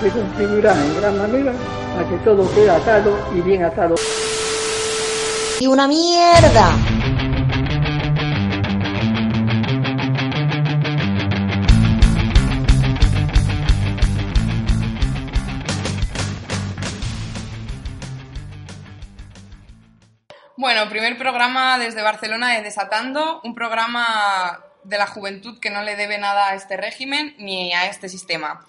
se 0.00 0.10
contribuirá 0.12 0.72
en 0.74 1.00
gran 1.00 1.18
manera 1.18 1.50
a 1.50 2.08
que 2.08 2.18
todo 2.18 2.48
quede 2.54 2.70
atado 2.70 3.18
y 3.34 3.40
bien 3.40 3.64
atado. 3.64 3.96
Y 5.58 5.66
una 5.66 5.88
mierda. 5.88 6.70
Bueno, 20.56 20.88
primer 20.88 21.18
programa 21.18 21.76
desde 21.80 22.02
Barcelona 22.02 22.54
de 22.54 22.62
Desatando, 22.62 23.40
un 23.42 23.56
programa 23.56 24.60
de 24.84 24.96
la 24.96 25.08
juventud 25.08 25.58
que 25.58 25.70
no 25.70 25.82
le 25.82 25.96
debe 25.96 26.18
nada 26.18 26.50
a 26.50 26.54
este 26.54 26.76
régimen 26.76 27.34
ni 27.38 27.74
a 27.74 27.86
este 27.86 28.08
sistema. 28.08 28.64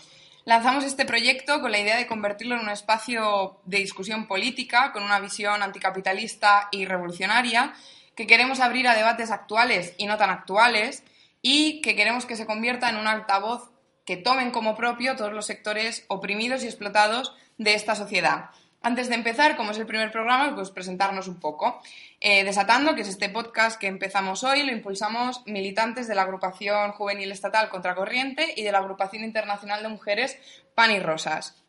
Lanzamos 0.49 0.83
este 0.83 1.05
proyecto 1.05 1.61
con 1.61 1.71
la 1.71 1.77
idea 1.77 1.95
de 1.95 2.07
convertirlo 2.07 2.55
en 2.55 2.61
un 2.61 2.69
espacio 2.69 3.61
de 3.65 3.77
discusión 3.77 4.25
política 4.25 4.91
con 4.91 5.03
una 5.03 5.19
visión 5.19 5.61
anticapitalista 5.61 6.69
y 6.71 6.85
revolucionaria 6.85 7.75
que 8.15 8.25
queremos 8.25 8.59
abrir 8.59 8.87
a 8.87 8.95
debates 8.95 9.29
actuales 9.29 9.93
y 9.99 10.07
no 10.07 10.17
tan 10.17 10.31
actuales 10.31 11.03
y 11.43 11.81
que 11.81 11.95
queremos 11.95 12.25
que 12.25 12.35
se 12.35 12.47
convierta 12.47 12.89
en 12.89 12.95
un 12.95 13.05
altavoz 13.05 13.69
que 14.07 14.17
tomen 14.17 14.49
como 14.49 14.75
propio 14.75 15.15
todos 15.15 15.33
los 15.33 15.45
sectores 15.45 16.03
oprimidos 16.07 16.63
y 16.63 16.65
explotados 16.65 17.35
de 17.59 17.75
esta 17.75 17.93
sociedad. 17.93 18.49
Antes 18.81 19.07
de 19.07 19.15
empezar, 19.15 19.55
como 19.55 19.69
es 19.69 19.77
el 19.77 19.85
primer 19.85 20.11
programa, 20.11 20.55
pues 20.55 20.71
presentarnos 20.71 21.27
un 21.27 21.39
poco. 21.39 21.79
Eh, 22.21 22.43
Desatando, 22.43 22.95
que 22.95 23.01
es 23.01 23.07
este 23.07 23.29
podcast 23.29 23.79
que 23.79 23.87
empezamos 23.87 24.43
hoy, 24.43 24.63
lo 24.63 24.73
impulsamos 24.73 25.41
militantes 25.45 26.07
de 26.07 26.15
la 26.15 26.23
agrupación 26.23 26.91
juvenil 26.91 27.31
estatal 27.31 27.69
Contracorriente 27.69 28.53
y 28.57 28.63
de 28.63 28.71
la 28.73 28.79
agrupación 28.79 29.23
internacional 29.23 29.81
de 29.81 29.87
mujeres 29.89 30.37
Pan 30.75 30.91
y 30.91 30.99
Rosas. 30.99 31.63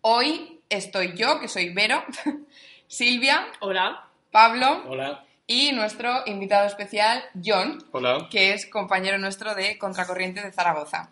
Hoy 0.00 0.60
estoy 0.68 1.14
yo, 1.16 1.38
que 1.40 1.46
soy 1.46 1.72
Vero, 1.72 2.04
Silvia, 2.88 3.46
Hola. 3.60 4.08
Pablo 4.32 4.82
Hola. 4.88 5.24
y 5.46 5.70
nuestro 5.72 6.22
invitado 6.26 6.66
especial, 6.66 7.22
John, 7.44 7.78
Hola. 7.92 8.26
que 8.30 8.52
es 8.54 8.66
compañero 8.66 9.18
nuestro 9.18 9.54
de 9.54 9.78
Contracorriente 9.78 10.42
de 10.42 10.52
Zaragoza. 10.52 11.10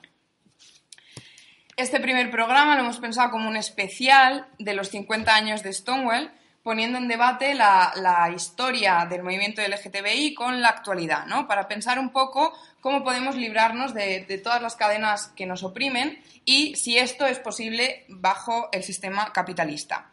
Este 1.76 2.00
primer 2.00 2.30
programa 2.30 2.74
lo 2.74 2.80
hemos 2.80 2.98
pensado 2.98 3.30
como 3.30 3.48
un 3.48 3.56
especial 3.56 4.48
de 4.58 4.74
los 4.74 4.88
50 4.88 5.34
años 5.34 5.62
de 5.62 5.72
Stonewall, 5.72 6.32
poniendo 6.66 6.98
en 6.98 7.06
debate 7.06 7.54
la, 7.54 8.28
historia 8.34 9.06
del 9.08 9.22
movimiento 9.22 9.62
LGTBI 9.62 10.34
con 10.34 10.60
la 10.60 10.70
actualidad, 10.70 11.24
¿no? 11.26 11.46
Para 11.46 11.68
pensar 11.68 12.00
un 12.00 12.10
poco 12.10 12.52
cómo 12.80 13.04
podemos 13.04 13.36
librarnos 13.36 13.94
de, 13.94 14.24
de 14.24 14.38
todas 14.38 14.60
las 14.60 14.74
cadenas 14.74 15.28
que 15.36 15.46
nos 15.46 15.62
oprimen 15.62 16.20
y 16.44 16.74
si 16.74 16.98
esto 16.98 17.24
es 17.24 17.38
posible 17.38 18.04
bajo 18.08 18.68
el 18.72 18.82
sistema 18.82 19.32
capitalista. 19.32 20.10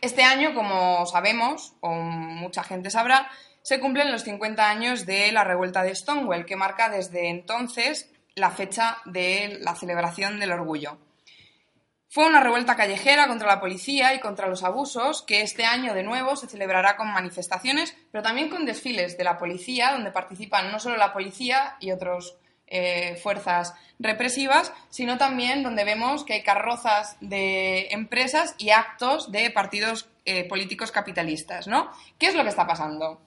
Este 0.00 0.22
año, 0.22 0.54
como 0.54 1.04
sabemos, 1.04 1.74
o 1.80 1.92
mucha 1.92 2.64
gente 2.64 2.88
sabrá, 2.88 3.30
se 3.60 3.80
cumplen 3.80 4.12
los 4.12 4.22
50 4.22 4.66
años 4.66 5.04
de 5.04 5.30
la 5.30 5.44
revuelta 5.44 5.82
de 5.82 5.94
Stonewall, 5.94 6.46
que 6.46 6.56
marca 6.56 6.88
desde 6.88 7.28
entonces 7.28 8.10
la 8.34 8.50
fecha 8.50 8.96
de 9.04 9.58
la 9.60 9.74
celebración 9.74 10.40
del 10.40 10.52
orgullo. 10.52 10.96
Fue 12.12 12.26
una 12.26 12.40
revuelta 12.40 12.76
callejera 12.76 13.26
contra 13.26 13.48
la 13.48 13.58
policía 13.58 14.12
y 14.12 14.20
contra 14.20 14.46
los 14.46 14.64
abusos 14.64 15.22
que 15.22 15.40
este 15.40 15.64
año 15.64 15.94
de 15.94 16.02
nuevo 16.02 16.36
se 16.36 16.46
celebrará 16.46 16.94
con 16.94 17.10
manifestaciones, 17.10 17.96
pero 18.10 18.22
también 18.22 18.50
con 18.50 18.66
desfiles 18.66 19.16
de 19.16 19.24
la 19.24 19.38
policía, 19.38 19.92
donde 19.92 20.12
participan 20.12 20.70
no 20.70 20.78
solo 20.78 20.98
la 20.98 21.14
policía 21.14 21.78
y 21.80 21.90
otras 21.90 22.34
eh, 22.66 23.16
fuerzas 23.16 23.72
represivas, 23.98 24.74
sino 24.90 25.16
también 25.16 25.62
donde 25.62 25.84
vemos 25.84 26.24
que 26.24 26.34
hay 26.34 26.42
carrozas 26.42 27.16
de 27.22 27.86
empresas 27.92 28.56
y 28.58 28.68
actos 28.68 29.32
de 29.32 29.50
partidos 29.50 30.06
eh, 30.26 30.46
políticos 30.46 30.92
capitalistas, 30.92 31.66
¿no? 31.66 31.90
¿Qué 32.18 32.26
es 32.26 32.34
lo 32.34 32.42
que 32.42 32.50
está 32.50 32.66
pasando? 32.66 33.22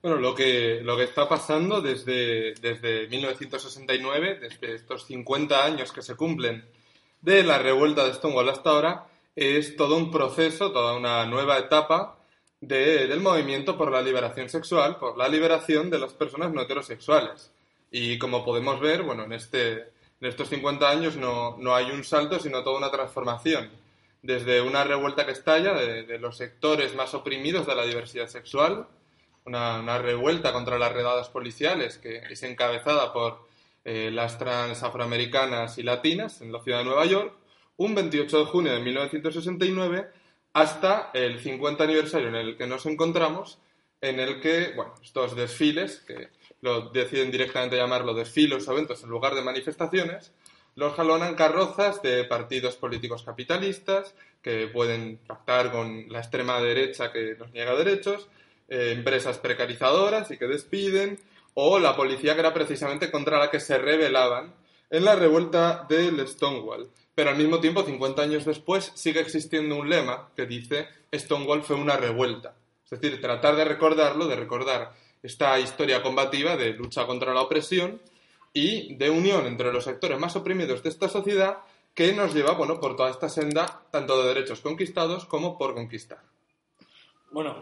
Bueno, 0.00 0.16
lo 0.16 0.34
que, 0.34 0.80
lo 0.82 0.96
que 0.96 1.04
está 1.04 1.28
pasando 1.28 1.82
desde, 1.82 2.54
desde 2.54 3.06
1969, 3.08 4.38
desde 4.40 4.76
estos 4.76 5.06
50 5.08 5.62
años 5.62 5.92
que 5.92 6.00
se 6.00 6.16
cumplen 6.16 6.64
de 7.22 7.42
la 7.44 7.58
revuelta 7.58 8.04
de 8.04 8.14
Stonewall 8.14 8.48
hasta 8.48 8.70
ahora, 8.70 9.06
es 9.36 9.76
todo 9.76 9.96
un 9.96 10.10
proceso, 10.10 10.72
toda 10.72 10.94
una 10.96 11.24
nueva 11.26 11.58
etapa 11.58 12.16
de- 12.60 13.06
del 13.06 13.20
movimiento 13.20 13.76
por 13.76 13.90
la 13.90 14.02
liberación 14.02 14.48
sexual, 14.48 14.96
por 14.98 15.16
la 15.16 15.28
liberación 15.28 15.90
de 15.90 15.98
las 15.98 16.12
personas 16.14 16.52
no 16.52 16.62
heterosexuales. 16.62 17.52
Y 17.90 18.18
como 18.18 18.44
podemos 18.44 18.80
ver, 18.80 19.02
bueno, 19.02 19.24
en, 19.24 19.32
este, 19.32 19.72
en 19.72 20.28
estos 20.28 20.48
50 20.48 20.88
años 20.88 21.16
no, 21.16 21.56
no 21.58 21.74
hay 21.74 21.90
un 21.90 22.04
salto, 22.04 22.38
sino 22.38 22.62
toda 22.62 22.78
una 22.78 22.90
transformación. 22.90 23.70
Desde 24.22 24.60
una 24.60 24.84
revuelta 24.84 25.24
que 25.24 25.32
estalla 25.32 25.72
de, 25.72 26.18
los 26.18 26.36
sectores 26.36 26.94
más 26.94 27.14
oprimidos 27.14 27.66
de 27.66 27.74
la 27.74 27.84
diversidad 27.84 28.26
sexual, 28.28 28.86
una 29.46 29.98
revuelta 29.98 30.52
contra 30.52 30.78
las 30.78 30.92
redadas 30.92 31.30
policiales 31.30 31.96
que 31.96 32.18
es 32.30 32.42
encabezada 32.42 33.12
por 33.14 33.48
eh, 33.84 34.10
las 34.12 34.38
trans 34.38 34.82
afroamericanas 34.82 35.78
y 35.78 35.82
latinas 35.82 36.40
en 36.42 36.52
la 36.52 36.62
ciudad 36.62 36.78
de 36.78 36.84
Nueva 36.84 37.06
York, 37.06 37.34
un 37.76 37.94
28 37.94 38.38
de 38.40 38.44
junio 38.44 38.72
de 38.72 38.80
1969 38.80 40.08
hasta 40.52 41.10
el 41.14 41.40
50 41.40 41.84
aniversario 41.84 42.28
en 42.28 42.34
el 42.34 42.56
que 42.56 42.66
nos 42.66 42.84
encontramos, 42.86 43.58
en 44.00 44.20
el 44.20 44.40
que, 44.40 44.72
bueno, 44.74 44.94
estos 45.02 45.36
desfiles, 45.36 46.02
que 46.06 46.28
deciden 46.92 47.30
directamente 47.30 47.76
llamarlo 47.76 48.12
desfiles 48.12 48.66
o 48.68 48.72
eventos 48.72 49.02
en 49.02 49.10
lugar 49.10 49.34
de 49.34 49.42
manifestaciones, 49.42 50.32
los 50.74 50.94
jalonan 50.94 51.34
carrozas 51.34 52.02
de 52.02 52.24
partidos 52.24 52.76
políticos 52.76 53.22
capitalistas 53.22 54.14
que 54.42 54.68
pueden 54.68 55.18
pactar 55.26 55.70
con 55.70 56.08
la 56.08 56.20
extrema 56.20 56.60
derecha 56.60 57.12
que 57.12 57.36
nos 57.38 57.52
niega 57.52 57.74
derechos, 57.74 58.28
eh, 58.68 58.92
empresas 58.92 59.38
precarizadoras 59.38 60.30
y 60.30 60.38
que 60.38 60.46
despiden, 60.46 61.18
o 61.54 61.78
la 61.78 61.96
policía 61.96 62.34
que 62.34 62.40
era 62.40 62.54
precisamente 62.54 63.10
contra 63.10 63.38
la 63.38 63.50
que 63.50 63.60
se 63.60 63.78
rebelaban 63.78 64.54
en 64.90 65.04
la 65.04 65.16
revuelta 65.16 65.86
del 65.88 66.26
Stonewall. 66.26 66.90
Pero 67.14 67.30
al 67.30 67.36
mismo 67.36 67.60
tiempo, 67.60 67.82
50 67.82 68.22
años 68.22 68.44
después, 68.44 68.92
sigue 68.94 69.20
existiendo 69.20 69.76
un 69.76 69.88
lema 69.88 70.30
que 70.34 70.46
dice 70.46 70.88
Stonewall 71.12 71.62
fue 71.62 71.76
una 71.76 71.96
revuelta. 71.96 72.54
Es 72.84 73.00
decir, 73.00 73.20
tratar 73.20 73.56
de 73.56 73.64
recordarlo, 73.64 74.26
de 74.26 74.36
recordar 74.36 74.94
esta 75.22 75.58
historia 75.60 76.02
combativa 76.02 76.56
de 76.56 76.72
lucha 76.72 77.06
contra 77.06 77.34
la 77.34 77.42
opresión 77.42 78.00
y 78.52 78.94
de 78.96 79.10
unión 79.10 79.46
entre 79.46 79.72
los 79.72 79.84
sectores 79.84 80.18
más 80.18 80.34
oprimidos 80.34 80.82
de 80.82 80.88
esta 80.88 81.08
sociedad 81.08 81.58
que 81.94 82.12
nos 82.12 82.34
lleva, 82.34 82.52
bueno, 82.52 82.80
por 82.80 82.96
toda 82.96 83.10
esta 83.10 83.28
senda, 83.28 83.82
tanto 83.90 84.22
de 84.22 84.28
derechos 84.28 84.60
conquistados 84.60 85.24
como 85.26 85.58
por 85.58 85.74
conquistar. 85.74 86.22
Bueno, 87.30 87.58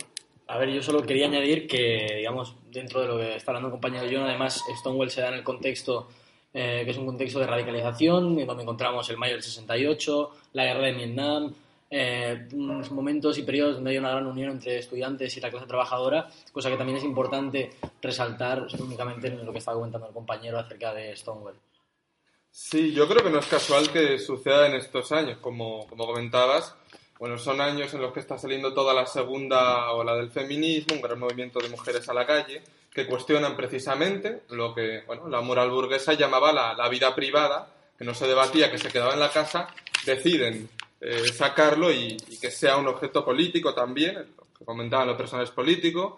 a 0.49 0.59
ver, 0.59 0.71
yo 0.71 0.83
solo 0.83 1.03
quería 1.03 1.27
añadir 1.27 1.69
que, 1.69 2.15
digamos, 2.17 2.57
dentro 2.71 3.03
de 3.03 3.07
lo 3.07 3.19
que 3.19 3.37
está 3.37 3.53
hablando 3.53 3.69
el 3.69 3.73
compañero 3.73 4.09
John, 4.11 4.23
además, 4.23 4.65
Stonewall 4.79 5.11
se 5.11 5.21
da 5.21 5.29
en 5.29 5.35
el 5.35 5.45
contexto 5.45 6.09
eh, 6.55 6.83
que 6.85 6.91
es 6.91 6.97
un 6.97 7.05
contexto 7.05 7.39
de 7.39 7.47
radicalización, 7.47 8.35
donde 8.47 8.63
encontramos 8.63 9.09
el 9.11 9.19
mayo 9.19 9.35
del 9.35 9.43
68, 9.43 10.31
la 10.55 10.65
guerra 10.65 10.87
de 10.87 10.93
Vietnam, 10.93 11.55
eh, 11.91 12.49
momentos 12.91 13.37
y 13.37 13.43
periodos 13.43 13.77
donde 13.77 13.91
hay 13.91 13.99
una 13.99 14.11
gran 14.11 14.27
unión 14.27 14.53
entre 14.53 14.79
estudiantes 14.79 15.37
y 15.37 15.41
la 15.41 15.51
clase 15.51 15.67
trabajadora, 15.67 16.31
cosa 16.51 16.71
que 16.71 16.77
también 16.77 16.97
es 16.99 17.05
importante 17.05 17.71
resaltar 18.01 18.67
únicamente 18.79 19.29
en 19.29 19.45
lo 19.45 19.53
que 19.53 19.59
estaba 19.59 19.77
comentando 19.77 20.07
el 20.07 20.15
compañero 20.15 20.59
acerca 20.59 20.95
de 20.95 21.15
Stonewall. 21.15 21.55
Sí, 22.51 22.93
yo 22.93 23.07
creo 23.07 23.23
que 23.23 23.31
no 23.31 23.39
es 23.39 23.47
casual 23.47 23.91
que 23.93 24.19
suceda 24.19 24.67
en 24.67 24.75
estos 24.75 25.13
años, 25.13 25.39
como, 25.39 25.87
como 25.87 26.07
comentabas. 26.07 26.75
Bueno, 27.19 27.37
son 27.39 27.61
años 27.61 27.93
en 27.95 28.03
los 28.03 28.13
que 28.13 28.21
está 28.21 28.39
saliendo 28.39 28.73
toda 28.73 28.95
la 28.95 29.07
segunda 29.07 29.91
ola 29.93 30.15
del 30.15 30.31
feminismo, 30.31 30.95
un 30.95 31.03
gran 31.03 31.19
movimiento 31.19 31.59
de 31.59 31.69
mujeres 31.69 32.09
a 32.09 32.15
la 32.15 32.27
calle, 32.27 32.63
que 32.93 33.07
cuestionan 33.07 33.57
precisamente 33.57 34.43
lo 34.51 34.75
que 34.75 35.03
la 35.29 35.41
moral 35.41 35.71
burguesa 35.71 36.15
llamaba 36.15 36.53
la, 36.53 36.89
vida 36.89 37.15
privada, 37.15 37.73
que 37.99 38.05
no 38.05 38.15
se 38.15 38.27
debatía, 38.27 38.71
que 38.71 38.79
se 38.79 38.89
quedaba 38.89 39.15
en 39.15 39.21
la 39.21 39.31
casa, 39.31 39.69
deciden 40.07 40.69
eh, 41.01 41.29
sacarlo 41.29 41.93
y, 41.93 42.17
y 42.29 42.39
que 42.39 42.51
sea 42.51 42.77
un 42.77 42.87
objeto 42.87 43.25
político 43.25 43.75
también, 43.75 44.15
lo 44.15 44.47
que 44.57 44.65
comentaban 44.65 45.09
los 45.09 45.17
personajes 45.17 45.51
políticos. 45.51 46.15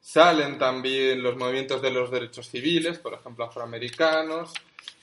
Salen 0.00 0.58
también 0.58 1.22
los 1.22 1.36
movimientos 1.36 1.82
de 1.82 1.90
los 1.90 2.10
derechos 2.10 2.48
civiles, 2.48 2.98
por 2.98 3.14
ejemplo, 3.14 3.44
afroamericanos, 3.44 4.52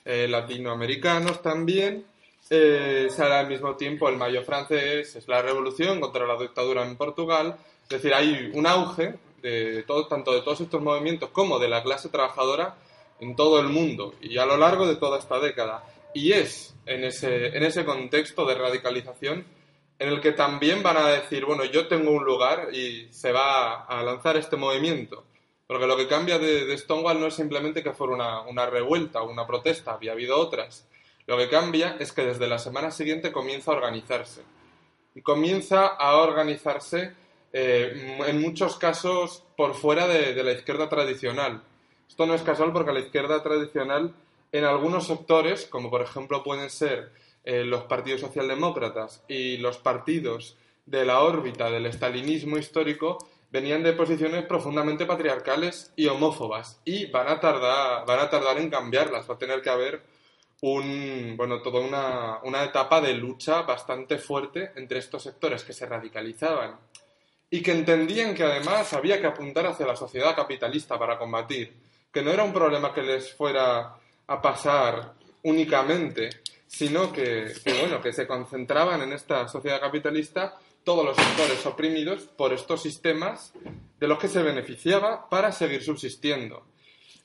eh, 0.03 0.27
latinoamericanos 0.27 1.41
también. 1.41 2.05
Eh, 2.49 3.07
sale 3.09 3.35
al 3.35 3.47
mismo 3.47 3.75
tiempo 3.75 4.07
el 4.07 4.15
Mayo 4.15 4.41
francés, 4.43 5.15
es 5.15 5.27
la 5.27 5.41
revolución 5.41 5.99
contra 5.99 6.25
la 6.25 6.37
dictadura 6.37 6.85
en 6.85 6.95
Portugal. 6.95 7.57
Es 7.83 7.89
decir, 7.89 8.13
hay 8.13 8.51
un 8.53 8.65
auge 8.65 9.15
de 9.41 9.83
todo, 9.83 10.07
tanto 10.07 10.33
de 10.33 10.41
todos 10.41 10.61
estos 10.61 10.81
movimientos 10.81 11.29
como 11.29 11.59
de 11.59 11.67
la 11.67 11.83
clase 11.83 12.09
trabajadora 12.09 12.75
en 13.19 13.35
todo 13.35 13.59
el 13.59 13.67
mundo 13.67 14.13
y 14.21 14.37
a 14.37 14.45
lo 14.45 14.57
largo 14.57 14.87
de 14.87 14.95
toda 14.95 15.19
esta 15.19 15.39
década. 15.39 15.83
Y 16.13 16.31
es 16.31 16.75
en 16.85 17.03
ese, 17.03 17.47
en 17.57 17.63
ese 17.63 17.83
contexto 17.85 18.45
de 18.45 18.55
radicalización 18.55 19.45
en 19.99 20.09
el 20.09 20.21
que 20.21 20.31
también 20.31 20.83
van 20.83 20.97
a 20.97 21.07
decir, 21.09 21.45
bueno, 21.45 21.65
yo 21.65 21.87
tengo 21.87 22.11
un 22.11 22.23
lugar 22.23 22.69
y 22.73 23.07
se 23.11 23.31
va 23.31 23.83
a 23.83 24.03
lanzar 24.03 24.37
este 24.37 24.55
movimiento. 24.55 25.25
Porque 25.65 25.87
lo 25.87 25.97
que 25.97 26.07
cambia 26.07 26.39
de, 26.39 26.65
de 26.65 26.77
Stonewall 26.77 27.19
no 27.19 27.27
es 27.27 27.33
simplemente 27.33 27.83
que 27.83 27.91
fuera 27.91 28.13
una, 28.13 28.41
una 28.41 28.67
revuelta 28.67 29.21
o 29.21 29.29
una 29.29 29.45
protesta, 29.45 29.93
había 29.93 30.13
habido 30.13 30.37
otras. 30.37 30.87
Lo 31.27 31.37
que 31.37 31.49
cambia 31.49 31.97
es 31.99 32.13
que 32.13 32.25
desde 32.25 32.47
la 32.47 32.57
semana 32.57 32.89
siguiente 32.89 33.33
comienza 33.33 33.71
a 33.71 33.75
organizarse. 33.75 34.41
Y 35.13 35.21
comienza 35.21 35.85
a 35.87 36.15
organizarse 36.15 37.13
eh, 37.51 38.17
en 38.25 38.41
muchos 38.41 38.77
casos 38.77 39.43
por 39.57 39.73
fuera 39.73 40.07
de, 40.07 40.41
la 40.41 40.53
izquierda 40.53 40.87
tradicional. 40.87 41.63
Esto 42.07 42.25
no 42.25 42.33
es 42.33 42.43
casual 42.43 42.71
porque 42.71 42.93
la 42.93 43.01
izquierda 43.01 43.43
tradicional 43.43 44.13
en 44.53 44.63
algunos 44.63 45.07
sectores, 45.07 45.65
como 45.65 45.89
por 45.89 46.01
ejemplo 46.01 46.43
pueden 46.43 46.69
ser 46.69 47.11
eh, 47.43 47.65
los 47.65 47.83
partidos 47.83 48.21
socialdemócratas 48.21 49.21
y 49.27 49.57
los 49.57 49.77
partidos 49.77 50.55
de 50.85 51.03
la 51.03 51.19
órbita 51.19 51.69
del 51.69 51.87
estalinismo 51.87 52.57
histórico, 52.57 53.17
venían 53.51 53.83
de 53.83 53.91
posiciones 53.91 54.45
profundamente 54.45 55.05
patriarcales 55.05 55.91
y 55.97 56.07
homófobas 56.07 56.79
y 56.85 57.07
van 57.07 57.27
a 57.27 57.41
tardar, 57.41 58.05
van 58.05 58.19
a 58.19 58.29
tardar 58.29 58.59
en 58.59 58.69
cambiarlas, 58.69 59.29
va 59.29 59.35
a 59.35 59.37
tener 59.37 59.61
que 59.61 59.69
haber 59.69 60.16
un, 60.61 61.35
bueno, 61.37 61.61
toda 61.61 61.79
una, 61.79 62.39
una 62.43 62.63
etapa 62.63 62.99
de 63.01 63.13
lucha 63.13 63.61
bastante 63.61 64.17
fuerte 64.17 64.71
entre 64.75 64.99
estos 64.99 65.23
sectores 65.23 65.63
que 65.63 65.73
se 65.73 65.85
radicalizaban 65.85 66.77
y 67.49 67.61
que 67.61 67.71
entendían 67.71 68.33
que 68.33 68.43
además 68.43 68.93
había 68.93 69.21
que 69.21 69.27
apuntar 69.27 69.65
hacia 69.67 69.85
la 69.85 69.95
sociedad 69.95 70.35
capitalista 70.35 70.97
para 70.99 71.17
combatir, 71.17 71.73
que 72.11 72.21
no 72.21 72.31
era 72.31 72.43
un 72.43 72.53
problema 72.53 72.93
que 72.93 73.03
les 73.03 73.33
fuera 73.33 73.95
a 74.27 74.41
pasar 74.41 75.13
únicamente, 75.43 76.29
sino 76.67 77.11
que, 77.11 77.53
bueno, 77.79 78.01
que 78.01 78.11
se 78.11 78.27
concentraban 78.27 79.01
en 79.01 79.13
esta 79.13 79.47
sociedad 79.47 79.79
capitalista 79.79 80.57
todos 80.83 81.05
los 81.05 81.15
sectores 81.15 81.65
oprimidos 81.65 82.23
por 82.23 82.53
estos 82.53 82.81
sistemas 82.81 83.53
de 83.99 84.07
los 84.07 84.19
que 84.19 84.27
se 84.27 84.41
beneficiaba 84.41 85.29
para 85.29 85.51
seguir 85.51 85.83
subsistiendo. 85.83 86.65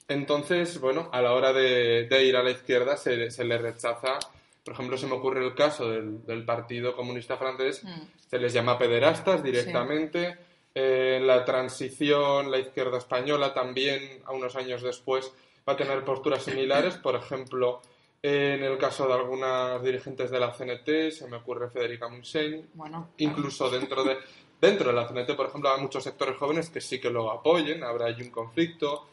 Entonces, 0.09 0.81
bueno, 0.81 1.09
a 1.13 1.23
la 1.23 1.33
hora 1.33 1.53
de, 1.53 2.07
de 2.09 2.25
ir 2.25 2.37
a 2.37 2.43
la 2.43 2.51
izquierda 2.51 2.97
se, 2.97 3.31
se, 3.31 3.45
le 3.45 3.59
rechaza, 3.59 4.19
por 4.65 4.75
ejemplo, 4.75 4.97
se 4.97 5.07
me 5.07 5.15
ocurre 5.15 5.45
el 5.45 5.55
caso 5.55 5.89
del, 5.89 6.25
del 6.25 6.45
Partido 6.45 6.95
Comunista 6.95 7.37
Francés, 7.37 7.83
mm. 7.85 8.03
se 8.29 8.39
les 8.39 8.53
llama 8.53 8.79
pederastas 8.79 9.43
directamente. 9.43 10.33
Sí. 10.33 10.39
Eh, 10.75 11.21
la 11.23 11.45
transición, 11.45 12.51
la 12.51 12.59
izquierda 12.59 12.97
española 12.97 13.53
también, 13.53 14.23
a 14.25 14.33
unos 14.33 14.57
años 14.57 14.83
después, 14.83 15.31
va 15.69 15.75
a 15.75 15.77
tener 15.77 16.03
posturas 16.05 16.43
similares. 16.43 16.97
Por 16.97 17.15
ejemplo, 17.15 17.83
en 18.23 18.63
el 18.63 18.79
caso 18.79 19.07
de 19.07 19.15
algunas 19.15 19.83
dirigentes 19.83 20.31
de 20.31 20.41
la 20.41 20.53
CNT, 20.53 21.11
se 21.11 21.29
me 21.29 21.37
ocurre 21.37 21.69
Federica 21.69 22.09
Monsen, 22.09 22.71
bueno, 22.75 23.11
incluso 23.19 23.69
dentro 23.69 24.03
de, 24.03 24.17
dentro 24.61 24.89
de 24.89 24.95
la 24.95 25.07
CNT, 25.07 25.37
por 25.37 25.47
ejemplo, 25.47 25.75
hay 25.75 25.83
muchos 25.83 26.05
sectores 26.05 26.37
jóvenes 26.39 26.71
que 26.71 26.81
sí 26.81 26.99
que 26.99 27.11
lo 27.11 27.31
apoyen, 27.31 27.85
habrá 27.85 28.07
ahí 28.07 28.23
un 28.23 28.31
conflicto. 28.31 29.09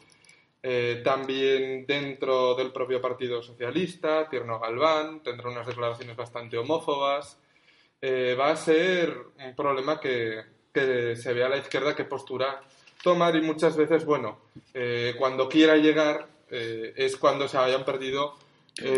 Eh, 0.62 1.02
también 1.06 1.86
dentro 1.86 2.54
del 2.54 2.72
propio 2.72 3.02
Partido 3.02 3.42
Socialista, 3.42 4.28
Tierno 4.30 4.60
Galván 4.60 5.24
tendrá 5.24 5.50
unas 5.50 5.66
declaraciones 5.66 6.16
bastante 6.16 6.58
homófobas. 6.58 7.38
Eh, 8.02 8.36
va 8.38 8.52
a 8.52 8.56
ser 8.56 9.16
un 9.46 9.56
problema 9.56 10.00
que, 10.00 10.44
se 10.74 11.34
ve 11.34 11.44
a 11.44 11.50
la 11.50 11.58
izquierda 11.58 11.96
qué 11.96 12.06
postura 12.06 12.62
tomar 13.04 13.36
y 13.36 13.42
muchas 13.42 13.76
veces, 13.76 14.06
bueno, 14.06 14.40
eh, 14.74 15.16
cuando 15.18 15.50
quiera 15.50 15.76
llegar 15.76 16.28
es 16.52 17.16
cuando 17.18 17.48
se 17.48 17.60
hayan 17.60 17.86
perdido 17.86 18.36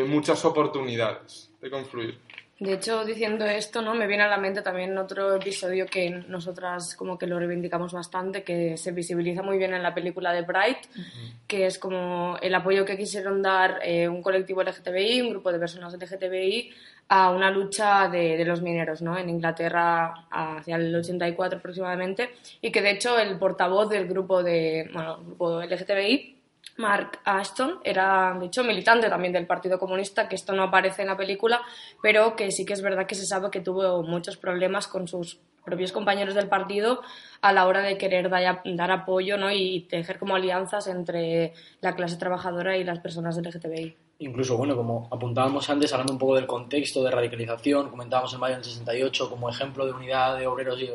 muchas 0.07 0.45
oportunidades 0.45 1.51
de 1.59 1.69
confluir. 1.69 2.17
De 2.61 2.73
hecho, 2.73 3.03
diciendo 3.03 3.43
esto, 3.43 3.81
¿no? 3.81 3.95
Me 3.95 4.05
viene 4.05 4.21
a 4.21 4.27
la 4.27 4.37
mente 4.37 4.61
también 4.61 4.95
otro 4.95 5.35
episodio 5.35 5.87
que 5.87 6.11
nosotras 6.11 6.95
como 6.95 7.17
que 7.17 7.25
lo 7.25 7.39
reivindicamos 7.39 7.91
bastante, 7.91 8.43
que 8.43 8.77
se 8.77 8.91
visibiliza 8.91 9.41
muy 9.41 9.57
bien 9.57 9.73
en 9.73 9.81
la 9.81 9.95
película 9.95 10.31
de 10.31 10.43
Bright, 10.43 10.77
uh 10.77 10.99
-huh. 10.99 11.33
que 11.47 11.65
es 11.65 11.79
como 11.79 12.37
el 12.39 12.53
apoyo 12.53 12.85
que 12.85 12.95
quisieron 12.95 13.41
dar 13.41 13.79
eh, 13.83 14.07
un 14.07 14.21
colectivo 14.21 14.61
LGTBI, 14.61 15.21
un 15.23 15.29
grupo 15.31 15.51
de 15.51 15.57
personas 15.57 15.95
LGTBI, 15.95 16.71
a 17.07 17.31
una 17.31 17.49
lucha 17.49 18.07
de, 18.07 18.37
de, 18.37 18.45
los 18.45 18.61
mineros, 18.61 19.01
¿no? 19.01 19.17
En 19.17 19.27
Inglaterra 19.27 20.27
hacia 20.29 20.75
el 20.75 20.95
84 20.95 21.57
aproximadamente, 21.57 22.29
y 22.61 22.71
que 22.71 22.83
de 22.83 22.91
hecho 22.91 23.17
el 23.17 23.39
portavoz 23.39 23.89
del 23.89 24.07
grupo 24.07 24.43
de, 24.43 24.87
bueno, 24.93 25.17
grupo 25.23 25.63
LGTBI 25.63 26.40
Mark 26.81 27.19
Ashton 27.23 27.79
era, 27.83 28.35
de 28.39 28.47
hecho, 28.47 28.63
militante 28.63 29.07
también 29.07 29.31
del 29.31 29.45
Partido 29.45 29.79
Comunista, 29.79 30.27
que 30.27 30.35
esto 30.35 30.53
no 30.53 30.63
aparece 30.63 31.03
en 31.03 31.07
la 31.09 31.15
película, 31.15 31.61
pero 32.01 32.35
que 32.35 32.51
sí 32.51 32.65
que 32.65 32.73
es 32.73 32.81
verdad 32.81 33.05
que 33.05 33.15
se 33.15 33.25
sabe 33.25 33.51
que 33.51 33.61
tuvo 33.61 34.03
muchos 34.03 34.35
problemas 34.35 34.87
con 34.87 35.07
sus 35.07 35.39
propios 35.63 35.91
compañeros 35.91 36.33
del 36.33 36.47
partido 36.47 37.01
a 37.41 37.53
la 37.53 37.67
hora 37.67 37.81
de 37.81 37.97
querer 37.97 38.29
dar, 38.29 38.61
dar 38.65 38.91
apoyo 38.91 39.37
¿no? 39.37 39.51
y 39.51 39.81
tejer 39.81 40.17
como 40.17 40.35
alianzas 40.35 40.87
entre 40.87 41.53
la 41.81 41.95
clase 41.95 42.17
trabajadora 42.17 42.77
y 42.77 42.83
las 42.83 42.99
personas 42.99 43.35
del 43.35 43.45
LGTBI. 43.45 43.95
Incluso, 44.19 44.55
bueno, 44.55 44.75
como 44.75 45.07
apuntábamos 45.11 45.67
antes, 45.69 45.91
hablando 45.93 46.13
un 46.13 46.19
poco 46.19 46.35
del 46.35 46.45
contexto 46.45 47.03
de 47.03 47.09
radicalización, 47.09 47.89
comentábamos 47.89 48.33
en 48.33 48.39
mayo 48.39 48.55
del 48.55 48.63
68 48.63 49.29
como 49.29 49.49
ejemplo 49.49 49.85
de 49.85 49.93
unidad 49.93 50.37
de 50.37 50.45
obreros 50.45 50.79
y, 50.79 50.89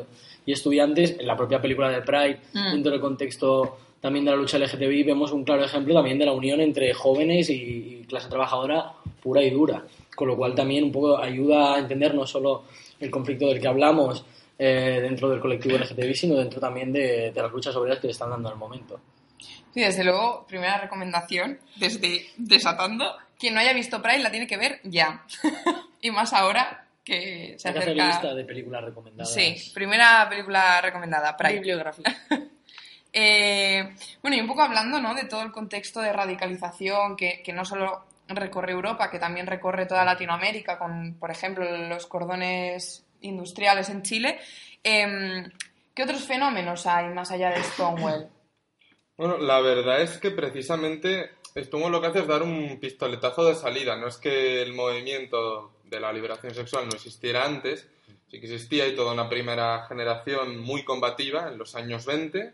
y 0.45 0.53
estudiantes, 0.53 1.17
en 1.19 1.27
la 1.27 1.35
propia 1.35 1.61
película 1.61 1.89
de 1.89 2.01
Pride, 2.01 2.41
mm. 2.53 2.71
dentro 2.71 2.91
del 2.91 3.01
contexto 3.01 3.77
también 4.07 4.23
de 4.23 4.31
la 4.31 4.37
lucha 4.37 4.57
LGTBI 4.57 5.03
vemos 5.03 5.33
un 5.33 5.43
claro 5.43 5.65
ejemplo 5.65 5.93
también 5.93 6.17
de 6.17 6.25
la 6.25 6.31
unión 6.31 6.61
entre 6.61 6.93
jóvenes 6.93 7.49
y, 7.49 8.05
clase 8.07 8.29
trabajadora 8.29 8.93
pura 9.21 9.43
y 9.43 9.49
dura, 9.49 9.83
con 10.15 10.29
lo 10.29 10.37
cual 10.37 10.55
también 10.55 10.85
un 10.85 10.93
poco 10.93 11.17
ayuda 11.17 11.75
a 11.75 11.79
entender 11.79 12.15
no 12.15 12.25
solo 12.25 12.63
el 13.01 13.11
conflicto 13.11 13.47
del 13.47 13.59
que 13.59 13.67
hablamos 13.67 14.23
eh, 14.57 14.99
dentro 15.01 15.29
del 15.29 15.41
colectivo 15.41 15.77
LGTBI, 15.77 16.15
sino 16.15 16.35
dentro 16.35 16.61
también 16.61 16.93
de, 16.93 17.31
de 17.31 17.41
las 17.41 17.51
luchas 17.51 17.75
obreras 17.75 17.99
que 17.99 18.07
se 18.07 18.11
están 18.11 18.29
dando 18.29 18.49
el 18.49 18.55
momento. 18.55 18.97
Sí, 19.73 19.81
desde 19.81 20.05
luego, 20.05 20.45
primera 20.47 20.77
recomendación, 20.77 21.59
desde 21.75 22.27
Desatando, 22.37 23.13
quien 23.37 23.55
no 23.55 23.59
haya 23.59 23.73
visto 23.73 24.01
Pride 24.01 24.19
la 24.19 24.31
tiene 24.31 24.47
que 24.47 24.55
ver 24.55 24.79
ya. 24.85 25.25
y 26.01 26.11
más 26.11 26.31
ahora 26.31 26.85
que 27.03 27.55
se 27.57 27.67
Hay 27.67 27.75
acerca... 27.75 27.93
que 27.93 28.01
hacer 28.01 28.13
lista 28.13 28.33
de 28.35 28.45
películas 28.45 28.85
recomendadas. 28.85 29.33
Sí, 29.33 29.53
primera 29.73 30.29
película 30.29 30.79
recomendada, 30.79 31.35
Pride. 31.35 31.55
Bibliografía. 31.55 32.05
Eh, 33.13 33.95
bueno, 34.21 34.37
y 34.37 34.41
un 34.41 34.47
poco 34.47 34.61
hablando 34.61 34.99
¿no? 34.99 35.15
de 35.15 35.25
todo 35.25 35.41
el 35.41 35.51
contexto 35.51 36.01
de 36.01 36.13
radicalización 36.13 37.15
que, 37.15 37.41
que, 37.43 37.53
no 37.53 37.65
solo 37.65 38.05
recorre 38.27 38.73
Europa, 38.73 39.09
que 39.09 39.19
también 39.19 39.47
recorre 39.47 39.85
toda 39.85 40.05
Latinoamérica, 40.05 40.77
con, 40.77 41.15
por 41.19 41.31
ejemplo, 41.31 41.65
los 41.87 42.05
cordones 42.05 43.05
industriales 43.21 43.89
en 43.89 44.03
Chile. 44.03 44.39
Eh, 44.83 45.43
¿Qué 45.93 46.03
otros 46.03 46.25
fenómenos 46.25 46.85
hay 46.85 47.07
más 47.09 47.31
allá 47.31 47.49
de 47.49 47.63
Stonewall? 47.63 48.29
Bueno, 49.17 49.37
la 49.39 49.59
verdad 49.61 50.01
es 50.01 50.19
que 50.19 50.29
precisamente 50.29 51.31
Stonewall 51.55 51.91
lo 51.91 52.01
que 52.01 52.07
hace 52.07 52.19
es 52.19 52.27
dar 52.27 52.43
un 52.43 52.79
pistoletazo 52.79 53.45
de 53.45 53.55
salida. 53.55 53.95
No 53.95 54.07
es 54.07 54.17
que 54.17 54.61
el 54.61 54.73
movimiento 54.73 55.73
de 55.85 55.99
la 55.99 56.13
liberación 56.13 56.53
sexual 56.53 56.87
no 56.87 56.95
existiera 56.95 57.45
antes, 57.45 57.87
sí 58.29 58.39
que 58.39 58.45
existía 58.45 58.87
y 58.87 58.95
toda 58.95 59.13
una 59.13 59.27
primera 59.27 59.85
generación 59.87 60.59
muy 60.59 60.83
combativa 60.83 61.47
en 61.47 61.57
los 61.57 61.75
años 61.75 62.05
20 62.05 62.53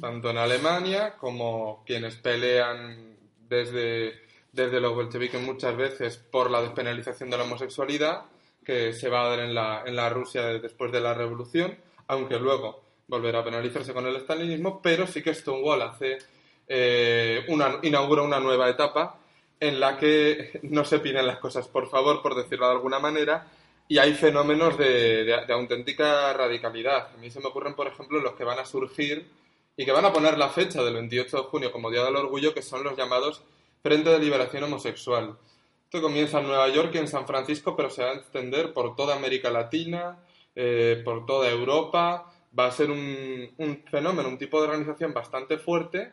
tanto 0.00 0.30
en 0.30 0.38
Alemania 0.38 1.14
como 1.16 1.82
quienes 1.86 2.16
pelean 2.16 3.16
desde, 3.48 4.20
desde 4.52 4.80
los 4.80 4.94
bolcheviques 4.94 5.40
muchas 5.40 5.76
veces 5.76 6.16
por 6.18 6.50
la 6.50 6.60
despenalización 6.60 7.30
de 7.30 7.38
la 7.38 7.44
homosexualidad, 7.44 8.24
que 8.64 8.92
se 8.92 9.08
va 9.08 9.24
a 9.24 9.28
dar 9.30 9.40
en 9.40 9.54
la, 9.54 9.82
en 9.86 9.96
la 9.96 10.08
Rusia 10.08 10.42
después 10.58 10.92
de 10.92 11.00
la 11.00 11.14
revolución, 11.14 11.76
aunque 12.06 12.38
luego 12.38 12.82
volverá 13.08 13.40
a 13.40 13.44
penalizarse 13.44 13.92
con 13.92 14.06
el 14.06 14.16
estalinismo, 14.16 14.80
pero 14.82 15.06
sí 15.06 15.22
que 15.22 15.34
Stonewall 15.34 15.82
hace, 15.82 16.18
eh, 16.68 17.44
una, 17.48 17.78
inaugura 17.82 18.22
una 18.22 18.40
nueva 18.40 18.68
etapa 18.68 19.18
en 19.58 19.80
la 19.80 19.98
que 19.98 20.60
no 20.64 20.84
se 20.84 21.00
piden 21.00 21.26
las 21.26 21.38
cosas 21.38 21.66
por 21.66 21.88
favor, 21.88 22.22
por 22.22 22.34
decirlo 22.34 22.66
de 22.66 22.72
alguna 22.72 22.98
manera, 22.98 23.46
y 23.88 23.98
hay 23.98 24.14
fenómenos 24.14 24.78
de, 24.78 25.24
de, 25.24 25.46
de 25.46 25.52
auténtica 25.52 26.32
radicalidad. 26.32 27.08
A 27.14 27.16
mí 27.18 27.30
se 27.30 27.40
me 27.40 27.46
ocurren, 27.46 27.74
por 27.74 27.86
ejemplo, 27.86 28.20
los 28.20 28.34
que 28.34 28.44
van 28.44 28.58
a 28.58 28.64
surgir 28.64 29.41
y 29.76 29.84
que 29.84 29.92
van 29.92 30.04
a 30.04 30.12
poner 30.12 30.38
la 30.38 30.50
fecha 30.50 30.82
del 30.82 30.94
28 30.94 31.36
de 31.36 31.42
junio 31.44 31.72
como 31.72 31.90
Día 31.90 32.04
del 32.04 32.16
Orgullo, 32.16 32.54
que 32.54 32.62
son 32.62 32.84
los 32.84 32.96
llamados 32.96 33.42
Frente 33.82 34.10
de 34.10 34.18
Liberación 34.18 34.64
Homosexual. 34.64 35.36
Esto 35.84 36.00
comienza 36.00 36.40
en 36.40 36.46
Nueva 36.46 36.68
York 36.68 36.90
y 36.94 36.98
en 36.98 37.08
San 37.08 37.26
Francisco, 37.26 37.74
pero 37.76 37.90
se 37.90 38.02
va 38.02 38.10
a 38.10 38.14
extender 38.14 38.72
por 38.72 38.96
toda 38.96 39.16
América 39.16 39.50
Latina, 39.50 40.18
eh, 40.54 41.00
por 41.04 41.26
toda 41.26 41.50
Europa. 41.50 42.32
Va 42.58 42.66
a 42.66 42.70
ser 42.70 42.90
un, 42.90 43.50
un, 43.58 43.84
fenómeno, 43.90 44.28
un 44.28 44.38
tipo 44.38 44.60
de 44.60 44.68
organización 44.68 45.12
bastante 45.14 45.58
fuerte 45.58 46.12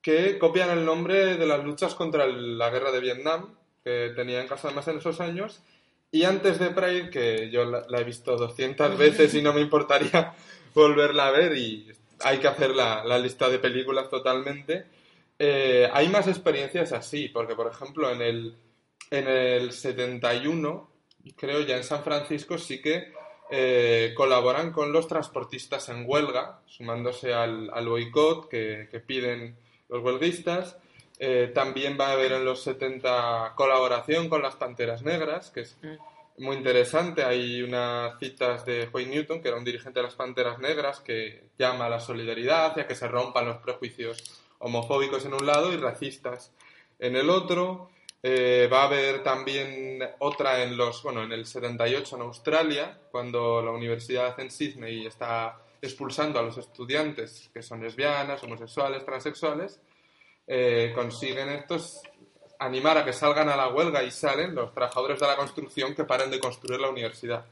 que 0.00 0.38
copian 0.38 0.70
el 0.70 0.84
nombre 0.84 1.36
de 1.36 1.46
las 1.46 1.62
luchas 1.64 1.94
contra 1.94 2.26
la 2.26 2.70
guerra 2.70 2.90
de 2.90 3.00
Vietnam, 3.00 3.54
que 3.84 4.12
tenía 4.16 4.40
en 4.40 4.48
casa 4.48 4.68
además 4.68 4.88
en 4.88 4.98
esos 4.98 5.20
años. 5.20 5.62
Y 6.10 6.24
antes 6.24 6.58
de 6.58 6.70
Pride, 6.70 7.10
que 7.10 7.50
yo 7.50 7.64
la, 7.66 7.84
la 7.88 8.00
he 8.00 8.04
visto 8.04 8.36
200 8.36 8.96
veces 8.96 9.34
y 9.34 9.42
no 9.42 9.52
me 9.52 9.60
importaría 9.60 10.34
volverla 10.74 11.28
a 11.28 11.30
ver 11.30 11.56
y 11.56 11.92
hay 12.22 12.38
que 12.38 12.48
hacer 12.48 12.70
la, 12.70 13.04
la 13.04 13.18
lista 13.18 13.48
de 13.48 13.58
películas 13.58 14.08
totalmente. 14.08 14.86
Eh, 15.38 15.88
hay 15.92 16.08
más 16.08 16.26
experiencias 16.26 16.92
así, 16.92 17.28
porque 17.28 17.54
por 17.54 17.70
ejemplo 17.70 18.10
en 18.10 18.22
el, 18.22 18.56
en 19.10 19.28
el 19.28 19.72
71, 19.72 20.90
creo 21.36 21.60
ya 21.60 21.76
en 21.76 21.84
San 21.84 22.02
Francisco, 22.02 22.58
sí 22.58 22.82
que 22.82 23.12
eh, 23.50 24.12
colaboran 24.16 24.72
con 24.72 24.92
los 24.92 25.06
transportistas 25.06 25.88
en 25.88 26.04
huelga, 26.06 26.60
sumándose 26.66 27.32
al, 27.32 27.70
al 27.72 27.88
boicot 27.88 28.48
que, 28.48 28.88
que, 28.90 29.00
piden 29.00 29.56
los 29.88 30.02
huelguistas. 30.02 30.76
Eh, 31.20 31.50
también 31.54 31.96
va 31.98 32.08
a 32.08 32.12
haber 32.12 32.32
en 32.32 32.44
los 32.44 32.62
70 32.62 33.54
colaboración 33.56 34.28
con 34.28 34.42
las 34.42 34.56
Panteras 34.56 35.02
Negras, 35.02 35.50
que 35.50 35.60
es 35.60 35.76
muy 36.38 36.56
interesante. 36.56 37.24
Hay 37.24 37.62
unas 37.62 38.18
citas 38.18 38.64
de 38.64 38.88
Wayne 38.92 39.16
Newton, 39.16 39.40
que 39.40 39.48
era 39.48 39.56
un 39.56 39.64
dirigente 39.64 40.00
de 40.00 40.04
las 40.04 40.14
Panteras 40.14 40.58
Negras, 40.58 41.00
que 41.00 41.50
llama 41.58 41.86
a 41.86 41.90
la 41.90 42.00
solidaridad 42.00 42.76
y 42.76 42.80
a 42.80 42.86
que 42.86 42.94
se 42.94 43.08
rompan 43.08 43.46
los 43.46 43.58
prejuicios 43.58 44.42
homofóbicos 44.58 45.24
en 45.24 45.34
un 45.34 45.46
lado 45.46 45.72
y 45.72 45.76
racistas 45.76 46.52
en 46.98 47.16
el 47.16 47.30
otro. 47.30 47.90
Eh, 48.22 48.68
va 48.72 48.82
a 48.82 48.86
haber 48.86 49.22
también 49.22 50.00
otra 50.18 50.62
en 50.62 50.76
los, 50.76 51.02
bueno, 51.02 51.22
en 51.22 51.32
el 51.32 51.46
78 51.46 52.16
en 52.16 52.22
Australia, 52.22 52.98
cuando 53.10 53.62
la 53.62 53.70
universidad 53.70 54.38
en 54.40 54.50
Sydney 54.50 55.06
está 55.06 55.56
expulsando 55.80 56.40
a 56.40 56.42
los 56.42 56.58
estudiantes 56.58 57.48
que 57.54 57.62
son 57.62 57.80
lesbianas, 57.80 58.42
homosexuales, 58.42 59.04
transexuales, 59.04 59.80
eh, 60.46 60.92
consiguen 60.94 61.48
estos 61.50 62.02
animar 62.58 62.98
a 62.98 63.04
que 63.04 63.12
salgan 63.12 63.48
a 63.48 63.56
la 63.56 63.68
huelga 63.68 64.02
y 64.02 64.10
salen 64.10 64.54
los 64.54 64.72
trabajadores 64.72 65.18
de 65.20 65.26
la 65.26 65.36
construcción 65.36 65.94
que 65.94 66.04
paren 66.04 66.30
de 66.30 66.40
construir 66.40 66.80
la 66.80 66.90
universidad. 66.90 67.46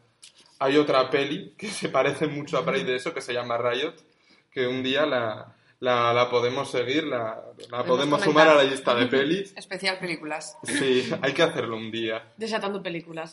Hay 0.58 0.76
otra 0.76 1.10
peli 1.10 1.54
que 1.56 1.68
se 1.68 1.88
parece 1.88 2.26
mucho 2.26 2.58
a 2.58 2.64
Pride 2.64 2.84
de 2.84 2.96
eso, 2.96 3.12
que 3.12 3.20
se 3.20 3.32
llama 3.32 3.58
Riot, 3.58 3.94
que 4.50 4.66
un 4.66 4.82
día 4.82 5.04
la, 5.06 5.55
la, 5.80 6.12
la 6.14 6.30
podemos 6.30 6.70
seguir, 6.70 7.04
la, 7.04 7.42
la 7.70 7.84
podemos 7.84 8.22
sumar 8.22 8.48
a 8.48 8.54
la 8.54 8.64
lista 8.64 8.94
de 8.94 9.06
pelis. 9.06 9.52
Especial 9.56 9.98
películas. 9.98 10.56
Sí, 10.62 11.08
hay 11.20 11.32
que 11.32 11.42
hacerlo 11.42 11.76
un 11.76 11.90
día. 11.90 12.32
Desatando 12.36 12.82
películas. 12.82 13.32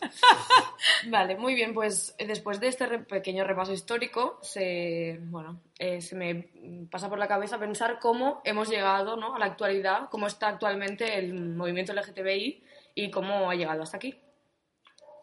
vale, 1.10 1.36
muy 1.36 1.56
bien, 1.56 1.74
pues 1.74 2.16
eh, 2.18 2.28
después 2.28 2.60
de 2.60 2.68
este 2.68 2.86
re- 2.86 3.00
pequeño 3.00 3.44
repaso 3.44 3.74
histórico, 3.74 4.40
se, 4.42 5.20
bueno, 5.24 5.62
eh, 5.80 6.02
se 6.02 6.16
me 6.16 6.50
pasa 6.92 7.10
por 7.10 7.20
la 7.20 7.28
cabeza 7.28 7.58
pensar 7.60 8.00
cómo 8.00 8.42
hemos 8.44 8.70
llegado 8.70 9.16
¿no? 9.16 9.36
a 9.36 9.40
la 9.40 9.46
actualidad, 9.46 10.10
cómo 10.10 10.28
está 10.28 10.48
actualmente 10.50 11.18
el 11.18 11.34
movimiento 11.56 11.94
LGTBI 11.94 12.64
y 12.96 13.10
cómo 13.10 13.50
ha 13.50 13.56
llegado 13.56 13.84
hasta 13.84 13.98
aquí. 13.98 14.20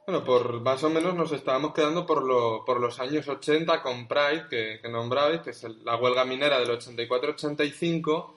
Bueno, 0.07 0.25
por 0.25 0.61
más 0.61 0.83
o 0.83 0.91
menos 0.91 1.15
nos 1.15 1.31
estábamos 1.33 1.73
quedando 1.73 2.05
por, 2.05 2.23
lo, 2.25 2.65
los 2.81 2.99
años 2.99 3.29
80 3.29 3.83
con 3.83 4.09
Pride, 4.09 4.47
que, 4.51 4.81
nombrabais, 4.89 5.41
que 5.43 5.51
es 5.51 5.63
el- 5.65 5.85
la 5.85 5.97
huelga 5.97 6.25
minera 6.25 6.59
del 6.59 6.71
84-85. 6.71 8.37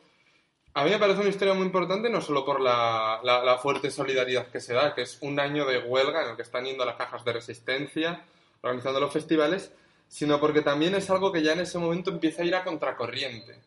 A 0.75 0.83
mí 0.83 0.91
me 0.91 0.99
parece 0.99 1.21
una 1.21 1.29
historia 1.29 1.53
muy 1.53 1.65
importante, 1.65 2.09
no 2.09 2.21
solo 2.21 2.45
por 2.45 2.59
la, 2.61 3.19
la- 3.23 3.43
la 3.43 3.57
fuerte 3.57 3.89
solidaridad 3.91 4.47
que 4.47 4.59
se 4.59 4.73
da, 4.73 4.93
que 4.93 5.01
es 5.03 5.17
un 5.21 5.39
año 5.39 5.65
de 5.65 5.79
huelga 5.79 6.23
en 6.23 6.31
el 6.31 6.35
que 6.35 6.41
están 6.43 6.65
yendo 6.65 6.85
las 6.85 6.95
cajas 6.95 7.23
de 7.25 7.33
resistencia, 7.33 8.23
organizando 8.61 8.99
los 8.99 9.13
festivales, 9.13 9.71
sino 10.07 10.39
porque 10.39 10.61
también 10.61 10.93
es 10.95 11.09
algo 11.09 11.31
que 11.31 11.41
ya 11.41 11.53
en 11.53 11.61
ese 11.61 11.79
momento 11.79 12.11
empieza 12.11 12.43
a 12.43 12.45
ir 12.45 12.55
a 12.55 12.63
contracorriente. 12.63 13.61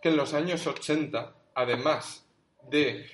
Que 0.00 0.08
en 0.08 0.16
los 0.16 0.34
años 0.34 0.66
80, 0.66 1.32
además 1.54 2.24
de 2.70 3.06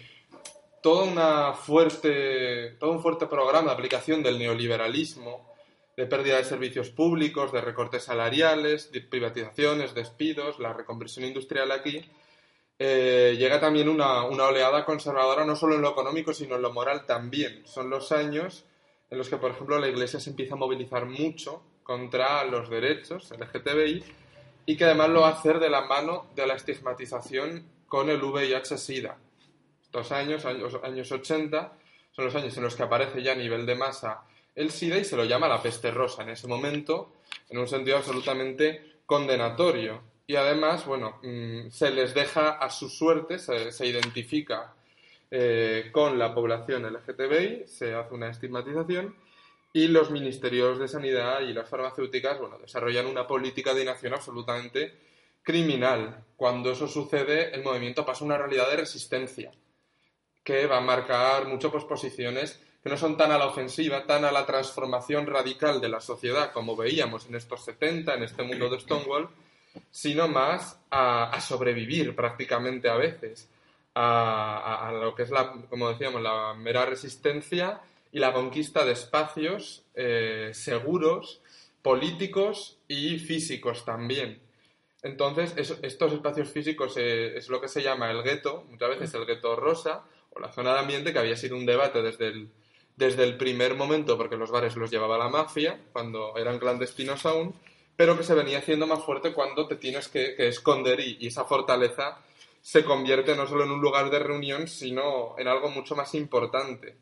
toda 0.83 1.05
una 1.05 1.53
fuerte, 1.55 2.77
todo 2.79 2.93
un 2.93 3.03
fuerte 3.03 3.27
programa 3.27 3.69
de 3.69 3.75
aplicación 3.75 4.23
del 4.23 4.39
neoliberalismo, 4.39 5.53
de 5.97 6.07
pérdida 6.07 6.37
de 6.37 6.45
servicios 6.45 6.91
públicos, 6.91 7.53
de 7.53 7.61
recortes 7.61 8.05
salariales, 8.05 8.93
de 8.93 9.01
privatizaciones, 9.01 9.95
despidos, 9.95 10.59
la 10.59 10.73
reconversión 10.73 11.25
industrial 11.25 11.73
aquí, 11.73 12.05
eh, 12.79 13.35
llega 13.37 13.59
también 13.59 13.89
una, 13.89 14.25
una 14.25 14.45
oleada 14.45 14.85
conservadora 14.85 15.45
no 15.45 15.57
solo 15.57 15.75
en 15.75 15.83
lo 15.83 15.91
económico, 15.91 16.33
sino 16.33 16.55
en 16.55 16.63
lo 16.63 16.73
moral 16.73 17.05
también. 17.07 17.67
Son 17.67 17.91
los 17.91 18.13
años 18.13 18.65
en 19.11 19.19
los 19.19 19.29
que, 19.29 19.39
por 19.39 19.51
ejemplo, 19.51 19.79
la 19.79 19.89
Iglesia 19.89 20.21
se 20.21 20.31
empieza 20.31 20.55
a 20.55 20.59
movilizar 20.59 21.07
mucho 21.07 21.63
contra 21.83 22.45
los 22.45 22.69
derechos 22.69 23.33
LGTBI 23.33 24.05
y 24.67 24.77
que 24.77 24.85
además 24.85 25.09
lo 25.09 25.23
va 25.23 25.29
a 25.29 25.33
hacer 25.33 25.59
de 25.59 25.71
la 25.71 25.83
mano 25.87 26.27
de 26.37 26.47
la 26.47 26.55
estigmatización 26.55 27.67
con 27.89 28.11
el 28.11 28.23
VIH-Sida. 28.23 29.17
Estos 29.89 30.13
años, 30.13 30.45
años, 30.45 30.79
años 30.83 31.11
80, 31.11 31.73
son 32.13 32.27
los 32.27 32.35
años 32.35 32.55
en 32.59 32.63
los 32.63 32.77
que 32.77 32.83
aparece 32.83 33.23
ya 33.23 33.33
a 33.33 33.37
nivel 33.37 33.65
de 33.65 33.75
masa 33.75 34.23
el 34.55 34.71
SIDA 34.71 34.99
y 34.99 35.05
se 35.05 35.17
lo 35.17 35.25
llama 35.25 35.49
la 35.49 35.63
peste 35.63 35.91
rosa 35.91 36.25
en 36.25 36.29
ese 36.29 36.47
momento, 36.47 37.15
en 37.49 37.57
un 37.57 37.67
sentido 37.67 37.97
absolutamente 37.97 38.99
condenatorio. 39.07 40.03
Y 40.27 40.37
además, 40.37 40.85
bueno, 40.85 41.21
mm, 41.23 41.71
se 41.71 41.91
les 41.91 42.13
deja 42.13 42.51
a 42.51 42.69
su 42.69 42.91
suerte, 42.91 43.39
se, 43.39 43.73
se 43.73 43.87
identifica 43.87 44.75
eh, 45.31 45.89
con 45.91 46.19
la 46.19 46.35
población 46.35 46.85
LGTBI, 46.85 47.67
se 47.67 47.95
hace 47.95 48.13
una 48.13 48.29
estigmatización 48.29 49.17
y 49.73 49.89
los 49.89 50.11
ministerios 50.11 50.79
de 50.79 50.89
sanidad 50.89 51.41
y 51.41 51.55
las 51.55 51.69
farmacéuticas, 51.71 52.39
bueno, 52.39 52.59
desarrollan 52.59 53.07
una 53.07 53.27
política 53.27 53.73
de 53.73 53.85
inacción 53.85 54.13
absolutamente 54.13 54.93
criminal. 55.43 56.25
Cuando 56.37 56.73
eso 56.73 56.89
sucede, 56.89 57.55
el 57.55 57.63
movimiento 57.63 58.05
pasa 58.05 58.23
a 58.23 58.27
una 58.27 58.37
realidad 58.37 58.69
de 58.69 58.77
resistencia 58.77 59.51
que 60.49 60.67
va 60.67 60.79
a 60.79 60.81
marcar 60.81 61.47
mucho 61.47 61.71
pues, 61.71 61.85
posiciones 61.85 62.59
que 62.83 62.89
no 62.89 62.97
son 62.97 63.19
tan 63.19 63.31
a 63.33 63.37
la 63.37 63.49
ofensiva, 63.49 64.07
tan 64.07 64.25
a 64.25 64.33
la 64.33 64.47
transformación 64.47 65.27
radical 65.27 65.79
de 65.79 65.91
la 65.91 66.01
sociedad 66.01 66.53
como 66.53 66.75
veíamos 66.75 67.27
en 67.27 67.35
estos 67.35 67.67
70, 67.67 68.15
en 68.15 68.23
este 68.23 68.43
mundo 68.45 68.71
de 68.71 68.81
Stonewall, 68.81 69.29
sino 69.91 70.27
más 70.27 70.81
a, 70.91 71.39
sobrevivir 71.43 72.17
prácticamente 72.17 72.89
a 72.89 72.95
veces 72.95 73.51
a, 73.95 74.91
lo 74.99 75.15
que 75.15 75.25
es, 75.25 75.31
la, 75.31 75.53
como 75.69 75.91
decíamos, 75.91 76.23
la 76.23 76.55
mera 76.55 76.87
resistencia 76.87 77.83
y 78.11 78.19
la 78.19 78.33
conquista 78.33 78.87
de 78.87 78.93
espacios 78.93 79.85
eh, 79.95 80.53
seguros, 80.55 81.43
políticos 81.83 82.79
y 82.89 83.19
físicos 83.19 83.85
también. 83.85 84.41
Entonces, 85.03 85.53
estos 85.83 86.13
espacios 86.15 86.49
físicos 86.49 86.95
eh, 86.97 87.37
es 87.37 87.51
lo 87.51 87.61
que 87.61 87.69
se 87.69 87.83
llama 87.83 88.11
el 88.11 88.23
gueto, 88.23 88.65
muchas 88.71 88.89
veces 88.89 89.13
el 89.13 89.27
gueto 89.27 89.55
rosa, 89.55 90.05
o 90.31 90.41
la 90.41 90.53
zona 90.53 90.73
de 90.75 90.81
ambiente, 90.81 91.13
que 91.13 91.19
había 91.19 91.37
sido 91.37 91.57
un 91.57 91.67
debate 91.67 92.03
desde 92.03 92.29
el, 92.29 92.51
desde 92.97 93.25
el 93.25 93.37
primer 93.37 93.75
momento, 93.75 94.17
porque 94.17 94.37
los 94.37 94.51
bares 94.51 94.77
los 94.77 94.91
llevaba 94.91 95.19
la 95.19 95.29
mafia, 95.29 95.81
cuando 95.93 96.37
eran 96.37 96.59
clandestinos 96.59 97.25
aún, 97.27 97.55
pero 97.97 98.17
que 98.17 98.25
se 98.25 98.35
venía 98.35 98.59
haciendo 98.59 98.87
más 98.87 99.05
fuerte 99.05 99.33
cuando 99.33 99.67
te 99.67 99.77
tienes 99.77 100.09
que, 100.09 100.35
que 100.37 100.49
esconder 100.49 101.01
y, 101.01 101.17
y 101.21 101.27
esa 101.29 101.45
fortaleza 101.45 102.19
se 102.61 102.85
convierte 102.85 103.35
no 103.37 103.47
solo 103.47 103.65
en 103.65 103.71
un 103.71 103.81
lugar 103.81 104.11
de 104.11 104.19
reunión, 104.19 104.69
sino 104.69 105.35
en 105.39 105.49
algo 105.49 105.69
mucho 105.71 105.97
más 105.97 106.15
importante. 106.15 106.97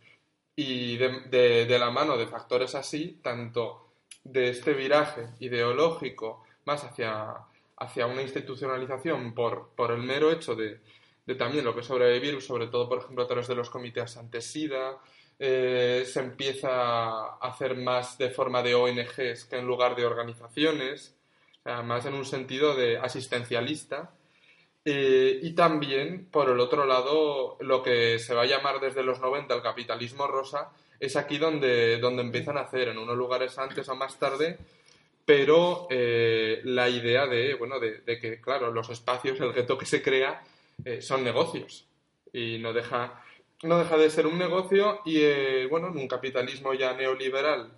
Y 0.55 0.97
de, 0.97 1.21
de- 1.29 1.67
de 1.67 1.79
la 1.79 1.91
mano 1.91 2.17
de 2.17 2.27
factores 2.27 2.75
así, 2.75 3.19
tanto 3.23 3.89
de 4.25 4.49
este 4.51 4.73
viraje 4.73 5.29
ideológico 5.41 6.45
más 6.65 6.83
hacia, 6.85 7.35
hacia 7.77 8.07
una 8.07 8.23
institucionalización 8.23 9.35
por, 9.35 9.69
por 9.77 9.91
el 9.93 10.03
mero 10.03 10.31
hecho 10.33 10.55
de, 10.55 10.81
de 11.27 11.35
también 11.35 11.65
lo 11.65 11.75
que 11.75 11.81
es 11.81 11.87
sobrevivir, 11.87 12.41
sobre 12.41 12.69
todo, 12.69 12.89
por 12.89 12.99
ejemplo, 12.99 13.25
a 13.25 13.27
través 13.27 13.49
de 13.49 13.57
los 13.57 13.69
comités 13.69 14.17
anti-SIDA, 14.17 14.99
eh, 15.39 16.05
se 16.07 16.21
empieza 16.21 16.71
a 16.71 17.39
hacer 17.43 17.77
más 17.77 18.17
de 18.17 18.31
forma 18.31 18.63
de 18.63 18.75
ONGs 18.75 19.45
que 19.45 19.59
en 19.59 19.67
lugar 19.67 19.97
de 19.97 20.07
organizaciones, 20.07 21.15
más 21.85 22.07
en 22.07 22.15
un 22.15 22.25
sentido 22.25 22.77
de 22.77 22.97
asistencialista. 22.97 24.13
Eh, 24.85 25.41
y 25.43 25.53
también, 25.53 26.29
por 26.31 26.49
el 26.49 26.61
otro 26.61 26.87
lado, 26.87 27.57
lo 27.59 27.83
que 27.83 28.21
se 28.21 28.35
va 28.35 28.43
a 28.43 28.47
llamar 28.47 28.79
desde 28.79 29.03
los 29.03 29.19
90 29.19 29.53
el 29.53 29.63
capitalismo 29.63 30.29
rosa, 30.29 30.71
es 31.01 31.17
aquí 31.17 31.39
donde, 31.39 31.99
donde 31.99 32.23
empiezan 32.23 32.57
a 32.57 32.63
hacer, 32.63 32.89
en 32.89 32.99
unos 32.99 33.17
lugares 33.17 33.59
antes 33.59 33.89
o 33.89 33.97
más 33.97 34.17
tarde, 34.17 34.59
pero 35.25 35.89
eh, 35.91 36.61
la 36.63 36.89
idea 36.89 37.27
de, 37.27 37.55
bueno, 37.55 37.81
de, 37.81 37.99
de 38.03 38.21
que, 38.21 38.41
claro, 38.41 38.71
los 38.71 38.89
espacios, 38.89 39.41
el 39.41 39.53
gueto 39.53 39.77
que 39.77 39.87
se 39.87 40.01
crea, 40.01 40.41
eh, 40.85 41.01
son 41.01 41.25
negocios. 41.25 41.87
Y 42.33 42.59
no 42.59 42.73
deja, 42.73 43.23
no 43.63 43.79
deja 43.79 43.97
de 43.97 44.11
ser 44.11 44.27
un 44.27 44.39
negocio 44.39 45.01
y, 45.05 45.21
eh, 45.21 45.67
bueno, 45.71 45.89
en 45.89 45.99
un 45.99 46.09
capitalismo 46.09 46.75
ya 46.75 46.93
neoliberal 46.95 47.71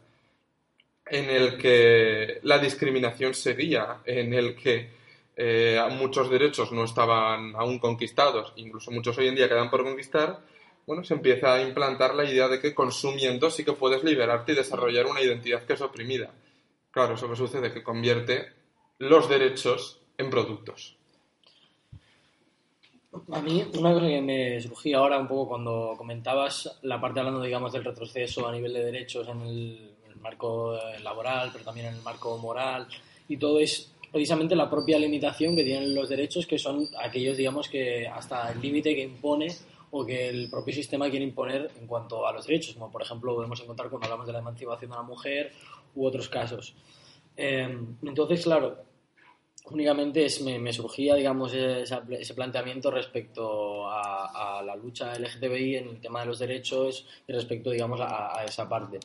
en 1.10 1.30
el 1.30 1.56
que 1.56 2.40
la 2.42 2.58
discriminación 2.58 3.34
seguía, 3.34 4.00
en 4.04 4.34
el 4.34 4.54
que 4.54 4.90
eh, 5.36 5.80
muchos 5.92 6.30
derechos 6.30 6.72
no 6.72 6.84
estaban 6.84 7.54
aún 7.56 7.78
conquistados, 7.78 8.52
incluso 8.56 8.90
muchos 8.90 9.16
hoy 9.18 9.28
en 9.28 9.36
día 9.36 9.48
quedan 9.48 9.70
por 9.70 9.84
conquistar, 9.84 10.40
bueno, 10.86 11.04
se 11.04 11.14
empieza 11.14 11.54
a 11.54 11.62
implantar 11.62 12.14
la 12.14 12.24
idea 12.24 12.48
de 12.48 12.60
que 12.60 12.74
consumiendo 12.74 13.50
sí 13.50 13.64
que 13.64 13.72
puedes 13.72 14.02
liberarte 14.04 14.52
y 14.52 14.56
desarrollar 14.56 15.06
una 15.06 15.20
identidad 15.20 15.64
que 15.64 15.74
es 15.74 15.80
oprimida. 15.80 16.32
Claro, 16.90 17.14
eso 17.14 17.28
que 17.28 17.36
sucede 17.36 17.72
que 17.72 17.82
convierte 17.82 18.52
los 18.98 19.28
derechos 19.28 20.00
en 20.16 20.30
productos. 20.30 20.97
A 23.32 23.40
mí, 23.40 23.64
una 23.78 23.92
cosa 23.92 24.06
que 24.06 24.20
me 24.20 24.60
surgía 24.60 24.98
ahora 24.98 25.18
un 25.18 25.28
poco 25.28 25.48
cuando 25.48 25.94
comentabas 25.96 26.78
la 26.82 27.00
parte 27.00 27.20
hablando, 27.20 27.42
digamos, 27.42 27.72
del 27.72 27.84
retroceso 27.84 28.46
a 28.46 28.52
nivel 28.52 28.72
de 28.72 28.84
derechos 28.84 29.28
en 29.28 29.40
el, 29.42 29.94
marco 30.20 30.74
eh, 30.74 30.98
laboral, 31.02 31.50
pero 31.52 31.64
también 31.64 31.86
en 31.86 31.94
el 31.94 32.02
marco 32.02 32.36
moral, 32.38 32.88
y 33.28 33.36
todo 33.36 33.60
es 33.60 33.92
precisamente 34.10 34.56
la 34.56 34.68
propia 34.68 34.98
limitación 34.98 35.54
que 35.54 35.62
tienen 35.62 35.94
los 35.94 36.08
derechos, 36.08 36.46
que 36.46 36.58
son 36.58 36.88
aquellos, 37.00 37.36
digamos, 37.36 37.68
que 37.68 38.08
hasta 38.08 38.50
el 38.50 38.60
límite 38.60 38.94
que 38.96 39.02
impone 39.04 39.48
o 39.90 40.04
que 40.04 40.28
el 40.28 40.50
propio 40.50 40.74
sistema 40.74 41.08
quiere 41.08 41.24
imponer 41.24 41.70
en 41.80 41.86
cuanto 41.86 42.26
a 42.26 42.32
los 42.32 42.46
derechos, 42.46 42.74
como 42.74 42.90
por 42.90 43.02
ejemplo 43.02 43.34
podemos 43.34 43.60
encontrar 43.60 43.88
cuando 43.88 44.06
hablamos 44.06 44.26
de 44.26 44.32
la 44.32 44.40
emancipación 44.40 44.90
de 44.90 44.96
la 44.96 45.02
mujer 45.02 45.52
u 45.94 46.06
otros 46.06 46.28
casos. 46.28 46.74
Eh, 47.36 47.78
entonces, 48.02 48.42
claro, 48.42 48.87
únicamente 49.70 50.24
es, 50.24 50.40
me, 50.42 50.72
surgía, 50.72 51.14
digamos, 51.14 51.52
ese 51.54 52.34
planteamiento 52.34 52.90
respecto 52.90 53.90
a, 53.90 54.62
la 54.64 54.76
lucha 54.76 55.14
LGTBI 55.14 55.76
en 55.76 55.88
el 55.88 56.00
tema 56.00 56.20
de 56.20 56.26
los 56.26 56.38
derechos 56.38 57.06
y 57.26 57.32
respecto, 57.32 57.70
digamos, 57.70 58.00
a, 58.00 58.38
a 58.38 58.44
esa 58.44 58.68
parte. 58.68 59.00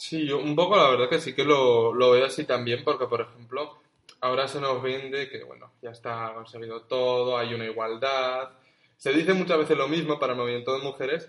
Sí, 0.00 0.26
yo 0.26 0.38
un 0.38 0.56
poco 0.56 0.78
la 0.78 0.88
verdad 0.88 1.10
que 1.10 1.20
sí 1.20 1.34
que 1.34 1.44
lo, 1.44 1.92
lo 1.92 2.12
veo 2.12 2.24
así 2.24 2.44
también, 2.44 2.82
porque 2.84 3.06
por 3.06 3.20
ejemplo, 3.20 3.80
ahora 4.22 4.48
se 4.48 4.58
nos 4.58 4.80
vende 4.82 5.28
que, 5.28 5.44
bueno, 5.44 5.72
ya 5.82 5.90
está 5.90 6.32
conseguido 6.34 6.82
todo, 6.84 7.36
hay 7.36 7.52
una 7.52 7.66
igualdad. 7.66 8.48
Se 8.96 9.12
dice 9.12 9.34
muchas 9.34 9.58
veces 9.58 9.76
lo 9.76 9.88
mismo 9.88 10.18
para 10.18 10.32
el 10.32 10.38
movimiento 10.38 10.72
de 10.72 10.82
mujeres, 10.82 11.28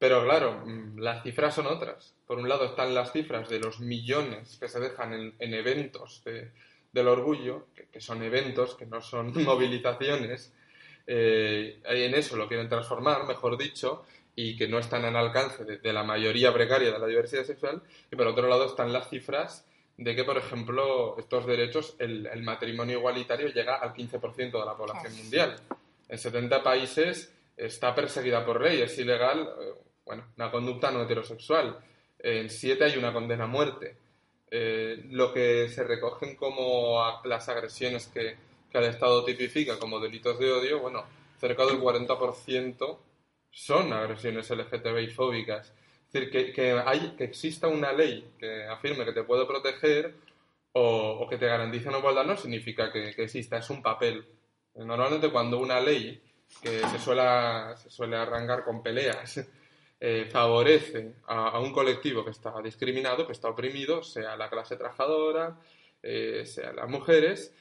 pero 0.00 0.24
claro, 0.24 0.62
mm, 0.66 0.98
las 0.98 1.22
cifras 1.22 1.54
son 1.54 1.68
otras. 1.68 2.16
Por 2.26 2.38
un 2.40 2.48
lado 2.48 2.64
están 2.64 2.92
las 2.92 3.12
cifras 3.12 3.48
de 3.48 3.60
los 3.60 3.78
millones 3.78 4.56
que 4.58 4.66
se 4.66 4.80
dejan 4.80 5.12
en, 5.12 5.34
en 5.38 5.54
eventos 5.54 6.24
de- 6.24 6.50
del 6.92 7.08
orgullo, 7.08 7.66
que, 7.74 7.86
que 7.86 8.00
son 8.00 8.22
eventos, 8.22 8.74
que 8.74 8.86
no 8.86 9.00
son 9.00 9.32
movilizaciones. 9.44 10.52
eh, 11.06 11.80
en 11.84 12.14
eso 12.14 12.36
lo 12.36 12.46
quieren 12.48 12.68
transformar, 12.68 13.26
mejor 13.26 13.56
dicho, 13.58 14.04
y 14.36 14.56
que 14.56 14.68
no 14.68 14.78
están 14.78 15.04
al 15.04 15.16
alcance 15.16 15.64
de, 15.64 15.78
de 15.78 15.92
la 15.92 16.04
mayoría 16.04 16.52
precaria 16.52 16.90
de 16.92 16.98
la 16.98 17.06
diversidad 17.06 17.44
sexual. 17.44 17.82
Y 18.10 18.16
por 18.16 18.26
otro 18.26 18.48
lado 18.48 18.66
están 18.66 18.92
las 18.92 19.08
cifras 19.10 19.66
de 19.96 20.16
que, 20.16 20.24
por 20.24 20.38
ejemplo, 20.38 21.16
estos 21.18 21.46
derechos, 21.46 21.96
el, 21.98 22.26
el 22.26 22.42
matrimonio 22.42 22.98
igualitario 22.98 23.48
llega 23.48 23.76
al 23.76 23.92
15% 23.92 24.52
de 24.52 24.64
la 24.66 24.76
población 24.76 25.16
mundial. 25.16 25.56
En 26.08 26.18
70 26.18 26.62
países 26.62 27.32
está 27.56 27.94
perseguida 27.94 28.44
por 28.44 28.60
ley, 28.60 28.80
es 28.80 28.98
ilegal, 28.98 29.40
eh, 29.60 29.72
bueno, 30.04 30.24
una 30.36 30.50
conducta 30.50 30.90
no 30.90 31.02
heterosexual. 31.02 31.78
En 32.18 32.48
7 32.48 32.84
hay 32.84 32.96
una 32.96 33.12
condena 33.12 33.44
a 33.44 33.48
muerte. 33.48 33.96
Eh, 34.54 35.06
lo 35.10 35.32
que 35.32 35.68
se 35.70 35.82
recogen 35.82 36.36
como 36.36 37.02
a- 37.02 37.22
las 37.24 37.48
agresiones 37.48 38.08
que, 38.08 38.36
que 38.70 38.78
el 38.78 38.84
Estado 38.84 39.24
tipifica 39.24 39.78
como 39.78 39.98
delitos 39.98 40.38
de 40.38 40.52
odio, 40.52 40.80
bueno, 40.80 41.04
cerca 41.40 41.64
del 41.64 41.80
40% 41.80 42.98
son 43.50 43.92
agresiones 43.94 44.50
LGTBI 44.50 45.08
fóbicas. 45.08 45.72
Es 46.06 46.12
decir, 46.12 46.30
que, 46.30 46.52
que, 46.52 46.72
hay, 46.84 47.14
que 47.16 47.24
exista 47.24 47.68
una 47.68 47.92
ley 47.92 48.30
que 48.38 48.64
afirme 48.66 49.04
que 49.06 49.12
te 49.12 49.24
puede 49.24 49.46
proteger 49.46 50.14
o, 50.72 51.18
o 51.20 51.28
que 51.28 51.38
te 51.38 51.46
garantice 51.46 51.88
una 51.88 51.98
igualdad 51.98 52.24
no 52.26 52.36
significa 52.36 52.92
que, 52.92 53.14
que 53.14 53.24
exista, 53.24 53.56
es 53.58 53.70
un 53.70 53.82
papel. 53.82 54.24
Normalmente 54.74 55.30
cuando 55.30 55.58
una 55.58 55.80
ley 55.80 56.20
que 56.62 56.80
se 56.80 56.98
suele, 56.98 57.22
se 57.76 57.88
suele 57.90 58.16
arrancar 58.16 58.64
con 58.64 58.82
peleas 58.82 59.40
eh, 60.04 60.28
favorece 60.28 61.14
a, 61.28 61.60
un 61.60 61.72
colectivo 61.72 62.24
que 62.24 62.32
está 62.32 62.60
discriminado, 62.60 63.24
que 63.24 63.34
está 63.34 63.48
oprimido, 63.48 64.02
sea 64.02 64.36
la 64.36 64.50
clase 64.50 64.74
trabajadora, 64.74 65.56
eh, 66.02 66.42
sea 66.44 66.72
las 66.72 66.88
mujeres, 66.88 67.54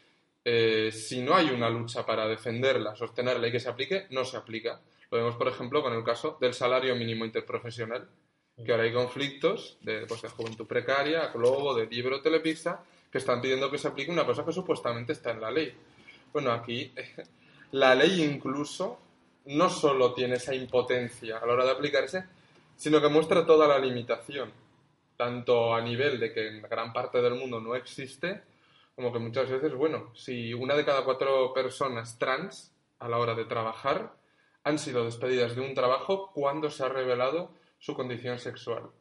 eh, 0.44 0.90
si 0.92 1.22
no 1.22 1.36
hay 1.36 1.52
una 1.52 1.70
lucha 1.70 2.04
para 2.04 2.28
defenderla, 2.28 2.96
sostenerla 2.96 3.48
y 3.48 3.52
que 3.52 3.60
se 3.60 3.70
aplique, 3.70 4.08
no 4.10 4.26
se 4.26 4.38
aplica. 4.38 4.82
Lo 5.12 5.20
vemos, 5.20 5.36
por 5.36 5.50
ejemplo, 5.50 5.84
con 5.84 5.94
el 5.94 6.04
caso 6.04 6.40
del 6.42 6.56
salario 6.56 6.96
mínimo 6.96 7.26
interprofesional, 7.26 8.10
que 8.66 8.72
ahora 8.72 8.86
hay 8.86 8.94
conflictos 8.94 9.78
de, 9.82 10.08
pues, 10.08 10.24
de 10.24 10.30
juventud 10.30 10.66
precaria, 10.66 11.28
Globo, 11.28 11.76
de 11.76 11.86
Libro, 11.86 12.24
Telepizza, 12.24 12.84
que 13.12 13.20
están 13.20 13.40
pidiendo 13.40 13.70
que 13.70 13.78
se 13.78 13.88
aplique 13.88 14.10
una 14.10 14.26
cosa 14.26 14.44
que 14.44 14.52
supuestamente 14.52 15.14
está 15.14 15.30
en 15.30 15.42
la 15.42 15.52
ley. 15.52 15.76
Bueno, 16.34 16.52
aquí 16.52 16.92
la 17.74 17.94
ley 17.94 18.24
incluso 18.24 18.98
no 19.46 19.70
solo 19.70 20.14
tiene 20.14 20.36
esa 20.36 20.54
impotencia 20.54 21.38
a 21.38 21.46
la 21.46 21.54
hora 21.54 21.66
de 21.66 21.72
aplicarse, 21.72 22.26
sino 22.76 23.02
que 23.02 23.10
muestra 23.10 23.46
toda 23.46 23.68
la 23.68 23.80
limitación, 23.80 24.52
tanto 25.18 25.74
a 25.74 25.82
nivel 25.82 26.20
de 26.20 26.34
que 26.34 26.48
en 26.48 26.62
gran 26.64 26.94
parte 26.94 27.22
del 27.22 27.36
mundo 27.36 27.60
no 27.60 27.76
existe, 27.76 28.42
como 28.96 29.12
que 29.14 29.20
muchas 29.20 29.50
veces, 29.50 29.74
bueno, 29.74 30.12
si 30.16 30.54
una 30.54 30.76
de 30.76 30.86
cada 30.86 31.04
cuatro 31.04 31.54
personas 31.54 32.18
trans 32.18 32.72
a 33.00 33.08
la 33.08 33.18
hora 33.18 33.36
de 33.36 33.46
trabajar 33.46 34.14
han 34.64 34.78
sido 34.78 35.06
despedidas 35.06 35.56
de 35.56 35.62
un 35.62 35.74
trabajo 35.74 36.32
cuando 36.34 36.70
se 36.70 36.84
ha 36.84 36.90
revelado 36.90 37.52
su 37.80 37.96
condición 37.96 38.38
sexual. 38.38 38.92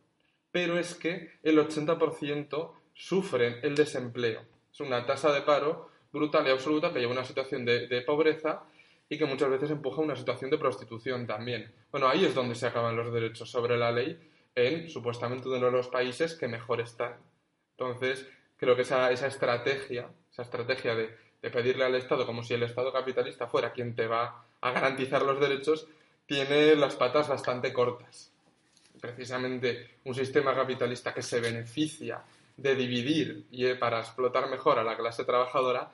Pero 0.53 0.79
es 0.79 0.95
que 0.95 1.39
el 1.43 1.59
80% 1.59 2.73
sufren 2.95 3.59
el 3.63 3.75
desempleo. 3.75 4.43
Es 4.73 4.81
una 4.81 5.05
tasa 5.05 5.33
de 5.33 5.43
paro 5.43 5.91
brutal 6.13 6.47
y 6.47 6.51
absoluta 6.51 6.93
que 6.93 6.99
lleva 6.99 7.13
a 7.13 7.17
una 7.17 7.25
situación 7.25 7.65
de, 7.65 7.87
de 7.87 8.01
pobreza 8.03 8.65
y 9.11 9.19
que 9.19 9.27
muchas 9.27 9.51
veces 9.51 9.71
empuja 9.71 10.01
a 10.01 10.05
una 10.05 10.17
situación 10.17 10.51
de 10.51 10.57
prostitución 10.57 11.27
también. 11.27 11.71
Bueno, 11.91 12.09
ahí 12.09 12.25
es 12.25 12.35
donde 12.35 12.55
se 12.55 12.69
acaban 12.69 12.97
los 12.97 13.13
derechos 13.13 13.51
sobre 13.51 13.77
la 13.77 13.91
ley 13.91 14.19
en 14.55 14.89
supuestamente 14.89 15.49
uno 15.49 15.67
de 15.67 15.73
los 15.73 15.89
países 15.89 16.37
que 16.37 16.49
mejor 16.49 16.81
están. 16.81 17.17
Entonces, 17.73 18.27
creo 18.57 18.77
que 18.77 18.83
esa, 18.83 19.11
esa 19.11 19.27
estrategia, 19.27 20.09
esa 20.31 20.43
estrategia 20.43 20.95
de, 20.95 21.11
de 21.43 21.51
pedirle 21.51 21.85
al 21.85 21.97
Estado 21.97 22.25
como 22.25 22.45
si 22.45 22.55
el 22.55 22.63
Estado 22.63 22.93
capitalista 22.93 23.49
fuera 23.49 23.73
quien 23.73 23.97
te 23.97 24.07
va 24.07 24.45
a 24.61 24.71
garantizar 24.71 25.23
los 25.23 25.41
derechos, 25.41 25.89
tiene 26.27 26.77
las 26.77 26.95
patas 26.95 27.29
bastante 27.29 27.73
cortas. 27.73 28.33
Precisamente 29.01 29.99
un 30.05 30.15
sistema 30.15 30.55
capitalista 30.55 31.13
que 31.13 31.23
se 31.23 31.41
beneficia 31.41 32.23
de 32.57 32.77
dividir 32.77 33.47
y 33.51 33.67
eh, 33.67 33.75
para 33.75 34.01
explotar 34.01 34.49
mejor 34.49 34.79
a 34.79 34.85
la 34.85 34.97
clase 34.97 35.25
trabajadora, 35.25 35.91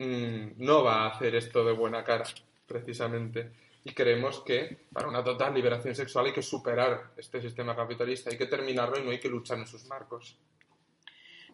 mm, 0.00 0.64
no 0.64 0.82
va 0.82 1.04
a 1.04 1.08
hacer 1.10 1.34
esto 1.36 1.64
de 1.64 1.72
buena 1.72 2.02
cara, 2.02 2.24
precisamente. 2.66 3.52
Y 3.84 3.92
creemos 3.92 4.40
que 4.40 4.86
para 4.92 5.08
una 5.08 5.22
total 5.22 5.54
liberación 5.54 5.94
sexual 5.94 6.26
hay 6.26 6.32
que 6.32 6.42
superar 6.42 7.12
este 7.16 7.40
sistema 7.40 7.76
capitalista, 7.76 8.30
hay 8.30 8.36
que 8.36 8.46
terminarlo 8.46 8.98
y 8.98 9.04
no 9.04 9.10
hay 9.10 9.20
que 9.20 9.28
luchar 9.28 9.58
en 9.58 9.66
sus 9.66 9.84
marcos. 9.86 10.36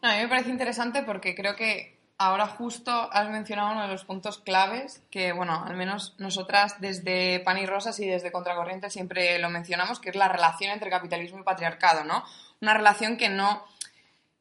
No, 0.03 0.09
a 0.09 0.15
mí 0.15 0.23
me 0.23 0.29
parece 0.29 0.51
interesante 0.51 1.03
porque 1.03 1.35
creo 1.35 1.55
que 1.55 1.97
ahora 2.19 2.47
justo 2.47 2.91
has 3.13 3.29
mencionado 3.29 3.73
uno 3.73 3.83
de 3.83 3.89
los 3.89 4.05
puntos 4.05 4.39
claves 4.39 5.03
que, 5.11 5.33
bueno, 5.33 5.65
al 5.65 5.77
menos 5.77 6.15
nosotras 6.19 6.81
desde 6.81 7.41
Pan 7.41 7.59
y 7.59 7.67
Rosas 7.67 8.01
y 8.01 8.07
desde 8.07 8.33
Contracorriente 8.33 8.91
siempre 8.91 9.39
lo 9.39 9.51
mencionamos, 9.51 10.01
que 10.01 10.11
es 10.11 10.17
la 10.17 10.29
relación 10.29 10.73
entre 10.73 10.91
capitalismo 10.91 11.41
y 11.41 11.45
patriarcado, 11.45 12.05
¿no? 12.05 12.25
Una 12.61 12.75
relación 12.75 13.17
que 13.17 13.29
no, 13.29 13.65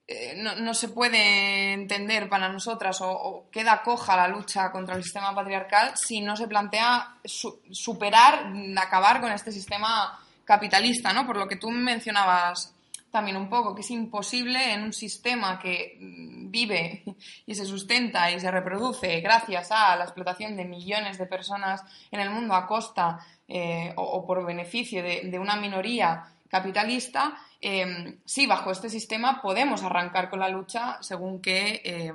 eh, 0.07 0.35
no, 0.37 0.55
no 0.55 0.73
se 0.75 0.89
puede 0.89 1.73
entender 1.73 2.29
para 2.29 2.49
nosotras 2.49 2.99
o, 3.01 3.47
queda 3.51 3.81
coja 3.81 4.15
la 4.15 4.27
lucha 4.27 4.71
contra 4.71 4.95
el 4.95 5.03
sistema 5.03 5.33
patriarcal 5.33 5.93
si 5.95 6.21
no 6.21 6.35
se 6.35 6.47
plantea 6.47 7.17
su- 7.23 7.59
superar, 7.71 8.51
acabar 8.77 9.19
con 9.19 9.31
este 9.31 9.51
sistema 9.51 10.19
capitalista, 10.43 11.11
¿no? 11.11 11.25
Por 11.25 11.37
lo 11.37 11.47
que 11.47 11.55
tú 11.55 11.71
mencionabas 11.71 12.71
también 13.09 13.37
un 13.37 13.49
poco, 13.49 13.73
que 13.73 13.81
es 13.81 13.89
imposible 13.91 14.73
en 14.73 14.83
un 14.83 14.93
sistema 14.93 15.57
que 15.57 15.97
mm, 15.99 16.51
vive 16.51 17.03
y 17.47 17.55
se 17.55 17.65
sustenta 17.65 18.29
y 18.29 18.39
se 18.39 18.51
reproduce 18.51 19.21
gracias 19.21 19.71
a 19.71 19.95
la 19.95 20.03
explotación 20.03 20.55
de 20.55 20.65
millones 20.65 21.17
de 21.17 21.25
personas 21.25 21.81
en 22.11 22.19
el 22.19 22.29
mundo 22.29 22.53
a 22.53 22.67
costa 22.67 23.17
eh, 23.47 23.91
o, 23.95 24.25
por 24.25 24.45
beneficio 24.45 25.01
de 25.01 25.39
una 25.39 25.55
minoría 25.55 26.25
capitalista, 26.49 27.37
eh, 27.67 28.19
sí, 28.25 28.45
bajo 28.45 28.69
este 28.69 28.91
sistema 28.91 29.41
podemos 29.41 29.81
arrancar 29.81 30.29
con 30.29 30.39
la 30.39 30.49
lucha 30.49 30.99
según 31.01 31.41
qué 31.41 31.81
eh, 31.83 32.13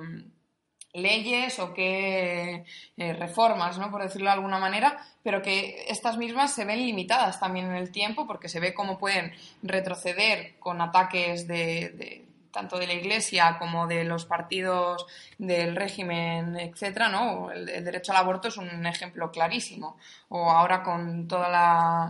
leyes 0.92 1.58
o 1.58 1.74
qué 1.74 2.64
eh, 2.96 3.12
reformas, 3.14 3.76
¿no? 3.76 3.90
por 3.90 4.00
decirlo 4.00 4.28
de 4.28 4.34
alguna 4.34 4.60
manera, 4.60 5.04
pero 5.24 5.42
que 5.42 5.86
estas 5.88 6.18
mismas 6.18 6.54
se 6.54 6.64
ven 6.64 6.78
limitadas 6.78 7.40
también 7.40 7.66
en 7.66 7.74
el 7.74 7.90
tiempo 7.90 8.28
porque 8.28 8.48
se 8.48 8.60
ve 8.60 8.74
cómo 8.74 8.96
pueden 8.96 9.32
retroceder 9.64 10.54
con 10.60 10.80
ataques 10.80 11.48
de, 11.48 12.24
tanto 12.52 12.78
de 12.78 12.86
la 12.86 12.94
Iglesia 12.94 13.56
como 13.58 13.88
de 13.88 14.04
los 14.04 14.26
partidos 14.26 15.04
del 15.36 15.74
régimen, 15.74 16.60
etcétera, 16.60 17.08
¿no? 17.08 17.50
El 17.50 17.66
derecho 17.66 18.12
al 18.12 18.18
aborto 18.18 18.46
es 18.46 18.56
un 18.56 18.86
ejemplo 18.86 19.32
clarísimo. 19.32 19.96
O 20.28 20.48
ahora 20.48 20.84
con 20.84 21.26
todo 21.26 21.44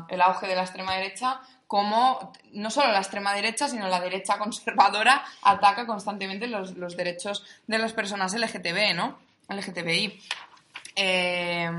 el 0.09 0.21
auge 0.21 0.47
de 0.47 0.57
la 0.57 0.63
extrema 0.63 0.95
derecha, 0.95 1.41
cómo 1.71 2.33
no 2.53 2.69
solo 2.69 2.91
la 2.91 2.99
extrema 2.99 3.33
derecha, 3.33 3.69
sino 3.69 3.87
la 3.87 4.01
derecha 4.01 4.39
conservadora 4.39 5.23
ataca 5.43 5.87
constantemente 5.87 6.49
los, 6.49 6.77
los 6.77 6.97
derechos 6.97 7.45
de 7.69 7.79
las 7.79 7.93
personas 7.93 8.35
LGTB, 8.35 8.93
¿no? 8.97 9.21
LGTBI. 9.49 10.21
Eh, 10.97 11.71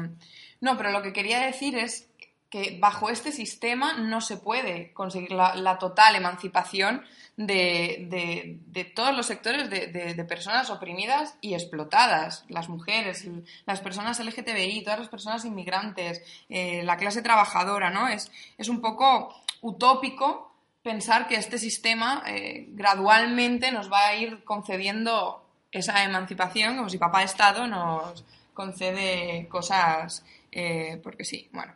no, 0.62 0.78
pero 0.78 0.92
lo 0.92 1.02
que 1.02 1.12
quería 1.12 1.42
decir 1.42 1.78
es 1.78 2.08
que 2.50 2.78
bajo 2.80 3.10
este 3.10 3.34
sistema 3.34 3.94
no 3.94 4.22
se 4.22 4.38
puede 4.38 4.94
conseguir 4.94 5.34
la, 5.34 5.78
total 5.78 6.16
emancipación 6.16 7.04
de, 7.36 8.06
de- 8.10 8.60
de 8.68 8.86
todos 8.86 9.16
los 9.16 9.26
sectores 9.26 9.70
de, 9.70 9.88
de- 9.88 10.24
personas 10.26 10.70
oprimidas 10.70 11.36
y 11.42 11.54
explotadas, 11.54 12.46
las 12.48 12.70
mujeres, 12.70 13.26
las 13.66 13.82
personas 13.82 14.20
LGTBI, 14.20 14.84
todas 14.84 15.00
las 15.00 15.10
personas 15.10 15.44
inmigrantes, 15.44 16.22
eh, 16.50 16.82
la 16.84 16.96
clase 16.96 17.22
trabajadora, 17.22 17.90
¿no? 17.90 18.08
Es, 18.08 18.32
es 18.58 18.70
un 18.70 18.80
poco 18.80 19.36
utópico 19.62 20.52
pensar 20.84 21.28
que 21.28 21.36
este 21.36 21.58
sistema 21.58 22.24
eh, 22.28 22.66
gradualmente 22.70 23.72
nos 23.72 23.92
va 23.92 24.08
a 24.08 24.16
ir 24.16 24.44
concediendo 24.44 25.46
esa 25.72 26.04
emancipación, 26.04 26.76
como 26.76 26.90
si 26.90 26.98
papá 26.98 27.24
Estado 27.24 27.68
nos 27.68 28.26
concede 28.54 29.48
cosas 29.48 30.26
eh, 30.52 31.00
porque 31.02 31.24
sí, 31.24 31.50
bueno. 31.52 31.74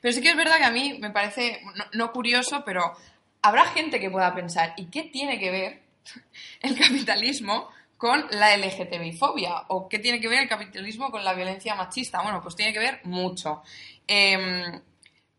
Pero 0.00 0.12
sí 0.12 0.20
que 0.20 0.30
es 0.30 0.36
verdad 0.36 0.58
que 0.58 0.64
a 0.64 0.70
mí 0.70 0.98
me 0.98 1.10
parece, 1.10 1.62
no, 1.92 2.10
curioso, 2.12 2.62
pero 2.64 2.96
habrá 3.42 3.66
gente 3.66 4.00
que 4.00 4.10
pueda 4.10 4.34
pensar, 4.34 4.74
¿y 4.76 4.86
qué 4.86 5.04
tiene 5.04 5.38
que 5.38 5.50
ver 5.50 5.82
el 6.60 6.76
capitalismo 6.78 7.68
con 7.96 8.26
la 8.30 8.56
LGTBI-fobia? 8.56 9.66
¿O 9.68 9.88
qué 9.88 9.98
tiene 9.98 10.20
que 10.20 10.28
ver 10.28 10.40
el 10.40 10.48
capitalismo 10.48 11.10
con 11.10 11.22
la 11.22 11.34
violencia 11.34 11.74
machista? 11.74 12.22
Bueno, 12.22 12.40
pues 12.42 12.56
tiene 12.56 12.72
que 12.72 12.78
ver 12.78 13.00
mucho. 13.04 13.62
Em, 14.06 14.80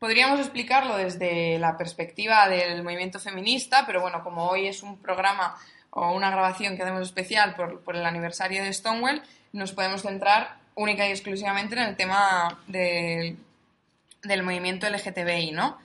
podríamos 0.02 0.40
explicarlo 0.40 0.98
desde 0.98 1.60
la 1.60 1.78
perspectiva 1.78 2.50
del 2.50 2.82
movimiento 2.82 3.20
feminista, 3.20 3.86
pero 3.86 4.02
bueno, 4.02 4.24
como 4.24 4.48
hoy 4.48 4.66
es 4.66 4.82
un 4.82 4.98
programa 4.98 5.56
o 5.92 6.14
una 6.14 6.32
grabación 6.32 6.76
que 6.76 6.82
hacemos 6.82 7.04
especial 7.04 7.56
por, 7.56 7.96
el 7.96 8.04
aniversario 8.04 8.64
de 8.64 8.74
Stonewall, 8.74 9.22
nos 9.54 9.74
podemos 9.74 10.02
centrar 10.02 10.58
única 10.74 11.08
y 11.08 11.12
exclusivamente 11.12 11.76
en 11.76 11.84
el 11.84 11.96
tema 11.96 12.60
del, 12.66 13.38
del 14.24 14.42
movimiento 14.42 14.90
LGTBI, 14.90 15.52
¿no? 15.52 15.78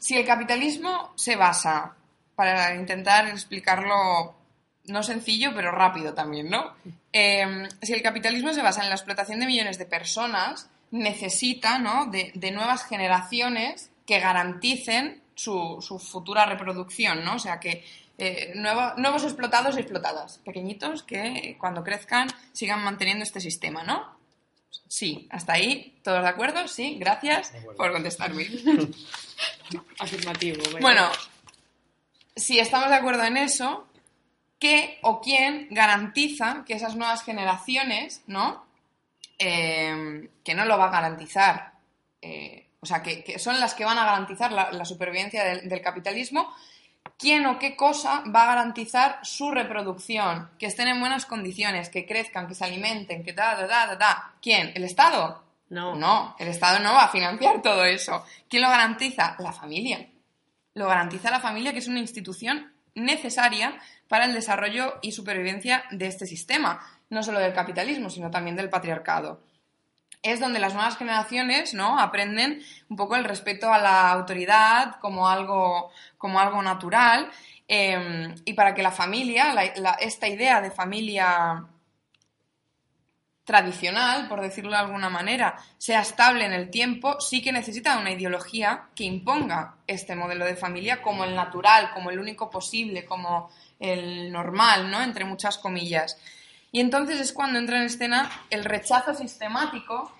Si 0.00 0.16
el 0.16 0.26
capitalismo 0.26 1.12
se 1.14 1.36
basa, 1.36 1.94
para 2.34 2.74
intentar 2.74 3.28
explicarlo 3.28 4.34
no 4.86 5.04
sencillo, 5.04 5.52
pero 5.54 5.70
rápido 5.70 6.14
también, 6.14 6.50
¿no? 6.50 6.74
Eh, 7.12 7.68
si 7.80 7.92
el 7.92 8.02
capitalismo 8.02 8.52
se 8.52 8.62
basa 8.62 8.82
en 8.82 8.88
la 8.88 8.96
explotación 8.96 9.38
de 9.38 9.46
millones 9.46 9.78
de 9.78 9.86
personas, 9.86 10.68
necesita, 10.92 11.78
¿no? 11.78 12.06
de, 12.06 12.30
de 12.34 12.50
nuevas 12.52 12.84
generaciones 12.86 13.90
que 14.06 14.20
garanticen 14.20 15.20
su, 15.34 15.78
su 15.80 15.98
futura 15.98 16.46
reproducción, 16.46 17.24
¿no? 17.24 17.34
O 17.36 17.38
sea, 17.38 17.58
que 17.58 17.84
eh, 18.18 18.52
nuevo- 18.54 18.92
nuevos 18.98 19.24
explotados 19.24 19.76
y 19.76 19.80
explotadas, 19.80 20.38
pequeñitos 20.44 21.02
que 21.02 21.56
cuando 21.58 21.82
crezcan 21.82 22.28
sigan 22.52 22.84
manteniendo 22.84 23.24
este 23.24 23.40
sistema, 23.40 23.82
¿no? 23.82 24.20
Sí, 24.86 25.26
hasta 25.30 25.54
ahí, 25.54 25.98
¿todos 26.04 26.22
de 26.22 26.28
acuerdo? 26.28 26.68
Sí, 26.68 26.96
gracias 27.00 27.52
por 27.76 27.90
contestarme. 27.92 28.46
Afirmativo. 29.98 30.62
venga. 30.66 30.80
Bueno, 30.80 31.10
si 32.36 32.58
estamos 32.58 32.88
de 32.90 32.96
acuerdo 32.96 33.24
en 33.24 33.36
eso, 33.38 33.86
¿qué 34.58 34.98
o 35.02 35.20
quién 35.20 35.68
garantiza 35.70 36.64
que 36.66 36.74
esas 36.74 36.96
nuevas 36.96 37.22
generaciones, 37.22 38.22
¿no? 38.26 38.64
Eh, 39.44 40.30
que 40.44 40.54
no 40.54 40.64
lo 40.64 40.78
va 40.78 40.86
a 40.86 40.90
garantizar, 40.92 41.72
eh, 42.20 42.68
o 42.78 42.86
sea, 42.86 43.02
que, 43.02 43.24
que 43.24 43.40
son 43.40 43.58
las 43.58 43.74
que 43.74 43.84
van 43.84 43.98
a 43.98 44.04
garantizar 44.04 44.52
la, 44.52 44.70
la 44.70 44.84
supervivencia 44.84 45.42
del, 45.42 45.68
del 45.68 45.80
capitalismo, 45.80 46.54
¿quién 47.18 47.44
o 47.46 47.58
qué 47.58 47.74
cosa 47.74 48.22
va 48.32 48.44
a 48.44 48.54
garantizar 48.54 49.18
su 49.24 49.50
reproducción? 49.50 50.50
Que 50.60 50.66
estén 50.66 50.86
en 50.86 51.00
buenas 51.00 51.26
condiciones, 51.26 51.88
que 51.88 52.06
crezcan, 52.06 52.46
que 52.46 52.54
se 52.54 52.64
alimenten, 52.64 53.24
que 53.24 53.32
da, 53.32 53.56
da, 53.56 53.66
da, 53.66 53.86
da, 53.88 53.96
da. 53.96 54.34
¿Quién? 54.40 54.70
¿El 54.76 54.84
Estado? 54.84 55.42
No. 55.70 55.96
No, 55.96 56.36
el 56.38 56.46
Estado 56.46 56.78
no 56.78 56.92
va 56.92 57.06
a 57.06 57.08
financiar 57.08 57.62
todo 57.62 57.84
eso. 57.84 58.24
¿Quién 58.48 58.62
lo 58.62 58.68
garantiza? 58.68 59.34
La 59.40 59.52
familia. 59.52 60.06
Lo 60.74 60.86
garantiza 60.86 61.32
la 61.32 61.40
familia, 61.40 61.72
que 61.72 61.80
es 61.80 61.88
una 61.88 61.98
institución 61.98 62.72
necesaria 62.94 63.76
para 64.06 64.26
el 64.26 64.34
desarrollo 64.34 64.98
y 65.02 65.10
supervivencia 65.12 65.82
de 65.90 66.06
este 66.06 66.26
sistema, 66.26 66.80
no 67.12 67.22
solo 67.22 67.40
del 67.40 67.52
capitalismo, 67.52 68.08
sino 68.08 68.30
también 68.30 68.56
del 68.56 68.70
patriarcado. 68.70 69.42
Es 70.22 70.40
donde 70.40 70.58
las 70.58 70.72
nuevas 70.72 70.96
generaciones 70.96 71.74
¿no? 71.74 71.98
aprenden 71.98 72.62
un 72.88 72.96
poco 72.96 73.16
el 73.16 73.24
respeto 73.24 73.70
a 73.70 73.78
la 73.78 74.10
autoridad 74.10 74.96
como 74.98 75.28
algo, 75.28 75.90
como 76.16 76.40
algo 76.40 76.62
natural 76.62 77.30
eh, 77.68 78.34
y 78.46 78.54
para 78.54 78.74
que 78.74 78.82
la 78.82 78.92
familia, 78.92 79.52
esta 80.00 80.26
idea 80.26 80.62
de 80.62 80.70
familia 80.70 81.66
tradicional, 83.44 84.26
por 84.26 84.40
decirlo 84.40 84.70
de 84.70 84.78
alguna 84.78 85.10
manera, 85.10 85.56
sea 85.76 86.00
estable 86.00 86.46
en 86.46 86.54
el 86.54 86.70
tiempo, 86.70 87.20
sí 87.20 87.42
que 87.42 87.52
necesita 87.52 87.98
una 87.98 88.12
ideología 88.12 88.84
que 88.94 89.04
imponga 89.04 89.76
este 89.86 90.16
modelo 90.16 90.46
de 90.46 90.56
familia 90.56 91.02
como 91.02 91.24
el 91.24 91.34
natural, 91.34 91.90
como 91.92 92.10
el 92.10 92.18
único 92.18 92.48
posible, 92.48 93.04
como 93.04 93.50
el 93.78 94.32
normal, 94.32 94.90
¿no? 94.90 95.02
Entre 95.02 95.26
muchas 95.26 95.58
comillas. 95.58 96.16
Y 96.72 96.80
entonces 96.80 97.20
es 97.20 97.34
cuando 97.34 97.58
entra 97.58 97.76
en 97.76 97.84
escena 97.84 98.30
el 98.48 98.64
rechazo 98.64 99.14
sistemático, 99.14 100.10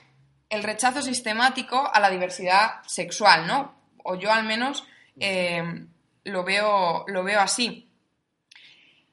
el 0.51 0.63
rechazo 0.63 1.01
sistemático 1.01 1.91
a 1.93 1.99
la 1.99 2.11
diversidad 2.11 2.83
sexual, 2.87 3.47
¿no? 3.47 3.75
O 4.05 4.17
yo 4.17 4.31
al 4.31 4.45
menos 4.45 4.87
eh, 5.19 5.87
lo, 6.25 6.45
veo, 6.45 7.07
lo 7.09 7.25
veo 7.25 7.41
así. 7.41 7.89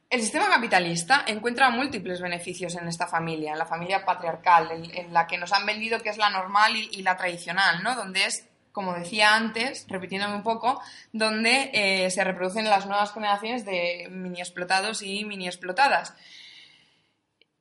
El 0.10 0.22
sistema 0.22 0.50
capitalista 0.50 1.24
encuentra 1.28 1.70
múltiples 1.70 2.20
beneficios 2.20 2.76
en 2.76 2.90
esta 2.90 3.08
familia, 3.08 3.54
en 3.54 3.60
la 3.60 3.66
familia 3.66 4.04
patriarcal, 4.04 4.72
en, 4.94 5.14
la 5.14 5.26
que 5.26 5.38
nos 5.38 5.54
han 5.54 5.66
vendido 5.66 6.00
que 6.02 6.10
es 6.10 6.18
la 6.18 6.30
normal 6.30 6.76
y, 6.76 6.90
y 6.92 7.04
la 7.04 7.16
tradicional, 7.16 7.84
¿no? 7.84 7.96
Donde 7.96 8.26
es, 8.26 8.50
como 8.74 8.96
decía 8.96 9.36
antes, 9.36 9.86
repitiéndome 9.88 10.36
un 10.36 10.44
poco, 10.44 10.82
donde 11.14 11.72
eh, 11.74 12.12
se 12.12 12.24
reproducen 12.24 12.70
las 12.70 12.86
nuevas 12.86 13.14
generaciones 13.14 13.64
de 13.64 14.10
mini 14.12 14.40
explotados 14.40 15.04
y 15.04 15.24
mini 15.24 15.48
explotadas. 15.48 16.16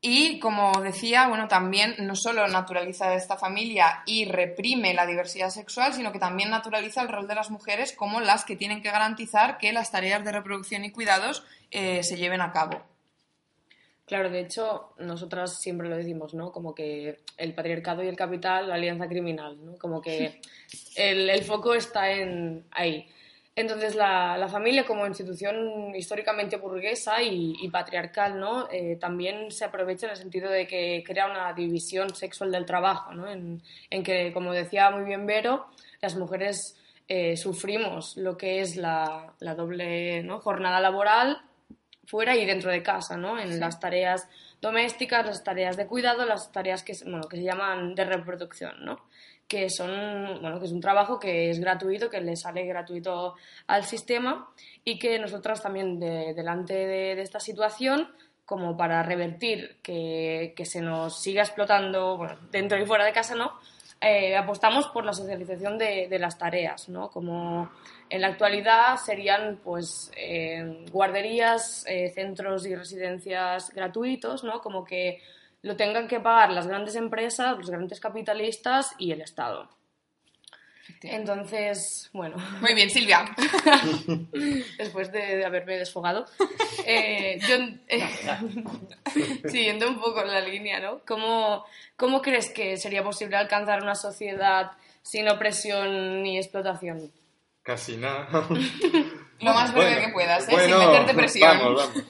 Y 0.00 0.38
como 0.38 0.80
decía, 0.80 1.26
bueno, 1.26 1.48
también 1.48 1.96
no 1.98 2.14
solo 2.14 2.46
naturaliza 2.46 3.14
esta 3.14 3.36
familia 3.36 4.02
y 4.06 4.26
reprime 4.26 4.94
la 4.94 5.06
diversidad 5.06 5.50
sexual, 5.50 5.92
sino 5.92 6.12
que 6.12 6.20
también 6.20 6.50
naturaliza 6.50 7.02
el 7.02 7.08
rol 7.08 7.26
de 7.26 7.34
las 7.34 7.50
mujeres 7.50 7.92
como 7.92 8.20
las 8.20 8.44
que 8.44 8.54
tienen 8.54 8.80
que 8.80 8.92
garantizar 8.92 9.58
que 9.58 9.72
las 9.72 9.90
tareas 9.90 10.24
de 10.24 10.30
reproducción 10.30 10.84
y 10.84 10.92
cuidados 10.92 11.42
eh, 11.72 12.04
se 12.04 12.16
lleven 12.16 12.40
a 12.40 12.52
cabo. 12.52 12.80
Claro, 14.06 14.30
de 14.30 14.40
hecho, 14.40 14.94
nosotras 14.98 15.60
siempre 15.60 15.88
lo 15.88 15.96
decimos, 15.96 16.32
¿no? 16.32 16.50
Como 16.52 16.74
que 16.74 17.18
el 17.36 17.52
patriarcado 17.52 18.02
y 18.02 18.08
el 18.08 18.16
capital, 18.16 18.68
la 18.68 18.76
alianza 18.76 19.08
criminal, 19.08 19.58
¿no? 19.62 19.76
Como 19.76 20.00
que 20.00 20.40
el, 20.96 21.28
el 21.28 21.42
foco 21.42 21.74
está 21.74 22.10
en 22.12 22.64
ahí. 22.70 23.06
Entonces, 23.58 23.96
la, 23.96 24.38
la 24.38 24.46
familia 24.46 24.86
como 24.86 25.04
institución 25.04 25.92
históricamente 25.92 26.58
burguesa 26.58 27.20
y, 27.20 27.56
y 27.60 27.68
patriarcal, 27.68 28.38
¿no? 28.38 28.68
Eh, 28.70 28.96
también 29.00 29.50
se 29.50 29.64
aprovecha 29.64 30.06
en 30.06 30.12
el 30.12 30.16
sentido 30.16 30.48
de 30.48 30.64
que 30.68 31.02
crea 31.04 31.26
una 31.26 31.52
división 31.54 32.14
sexual 32.14 32.52
del 32.52 32.64
trabajo, 32.64 33.12
¿no? 33.14 33.28
En, 33.28 33.60
en 33.90 34.02
que, 34.04 34.32
como 34.32 34.52
decía 34.52 34.92
muy 34.92 35.02
bien 35.02 35.26
Vero, 35.26 35.66
las 36.00 36.14
mujeres 36.14 36.76
eh, 37.08 37.36
sufrimos 37.36 38.16
lo 38.16 38.36
que 38.36 38.60
es 38.60 38.76
la, 38.76 39.34
la 39.40 39.56
doble 39.56 40.22
¿no? 40.22 40.38
jornada 40.38 40.78
laboral 40.78 41.42
fuera 42.04 42.36
y 42.36 42.46
dentro 42.46 42.70
de 42.70 42.84
casa, 42.84 43.16
¿no? 43.16 43.40
En 43.40 43.58
las 43.58 43.80
tareas 43.80 44.28
domésticas, 44.60 45.26
las 45.26 45.42
tareas 45.42 45.76
de 45.76 45.88
cuidado, 45.88 46.24
las 46.26 46.52
tareas 46.52 46.84
que, 46.84 46.92
bueno, 47.02 47.26
que 47.28 47.38
se 47.38 47.42
llaman 47.42 47.96
de 47.96 48.04
reproducción, 48.04 48.84
¿no? 48.84 49.00
Que 49.48 49.70
son, 49.70 50.40
bueno, 50.42 50.60
que 50.60 50.66
es 50.66 50.72
un 50.72 50.80
trabajo 50.80 51.18
que 51.18 51.48
es 51.50 51.58
gratuito, 51.58 52.10
que 52.10 52.20
le 52.20 52.36
sale 52.36 52.66
gratuito 52.66 53.34
al 53.66 53.82
sistema 53.84 54.50
y 54.84 54.98
que 54.98 55.18
nosotras 55.18 55.62
también 55.62 55.98
de- 55.98 56.34
delante 56.34 56.74
de, 56.74 57.20
esta 57.22 57.40
situación 57.40 58.08
como 58.44 58.76
para 58.76 59.02
revertir 59.02 59.78
que, 59.82 60.52
que 60.54 60.64
se 60.66 60.80
nos 60.82 61.20
siga 61.22 61.42
explotando 61.42 62.18
dentro 62.50 62.78
y 62.78 62.84
fuera 62.86 63.04
de 63.06 63.12
casa, 63.12 63.34
¿no? 63.34 63.52
Eh, 64.00 64.36
apostamos 64.36 64.86
por 64.88 65.04
la 65.04 65.12
socialización 65.12 65.76
de, 65.76 66.06
de 66.08 66.18
las 66.18 66.38
tareas, 66.38 66.88
¿no? 66.88 67.10
Como 67.10 67.68
en 68.08 68.20
la 68.20 68.28
actualidad 68.28 68.96
serían, 68.96 69.58
pues, 69.64 70.10
eh, 70.16 70.84
guarderías, 70.92 71.84
eh, 71.88 72.10
centros 72.14 72.64
y 72.66 72.76
residencias 72.76 73.70
gratuitos, 73.74 74.44
¿no? 74.44 74.60
Como 74.60 74.84
que 74.84 75.20
lo 75.62 75.76
tengan 75.76 76.08
que 76.08 76.20
pagar 76.20 76.52
las 76.52 76.66
grandes 76.66 76.94
empresas, 76.96 77.56
los 77.56 77.70
grandes 77.70 78.00
capitalistas 78.00 78.94
y 78.98 79.12
el 79.12 79.20
Estado. 79.20 79.68
Entonces, 81.02 82.08
bueno, 82.12 82.36
Muy 82.60 82.74
bien, 82.74 82.90
Silvia. 82.90 83.24
después 84.78 85.12
de, 85.12 85.36
de 85.36 85.44
haberme 85.44 85.76
desfogado, 85.76 86.26
eh, 86.86 87.38
yo, 87.46 87.56
eh, 87.88 88.08
siguiendo 89.48 89.88
un 89.88 90.00
poco 90.00 90.24
la 90.24 90.40
línea, 90.40 90.80
¿no? 90.80 91.00
¿Cómo, 91.06 91.64
¿Cómo 91.96 92.22
crees 92.22 92.50
que 92.50 92.76
sería 92.76 93.02
posible 93.04 93.36
alcanzar 93.36 93.82
una 93.82 93.94
sociedad 93.94 94.72
sin 95.02 95.28
opresión 95.28 96.22
ni 96.22 96.38
explotación? 96.38 97.12
Casi 97.62 97.96
nada. 97.96 98.28
Lo 99.40 99.52
más 99.52 99.72
breve 99.72 99.90
Bueno, 99.90 100.06
que 100.06 100.12
puedas, 100.12 100.48
¿eh? 100.48 100.52
bueno, 100.52 100.78
Sin 100.80 100.88
meterte 100.88 101.14
presión. 101.14 101.58
Vamos, 101.58 101.86
vamos. 101.86 102.04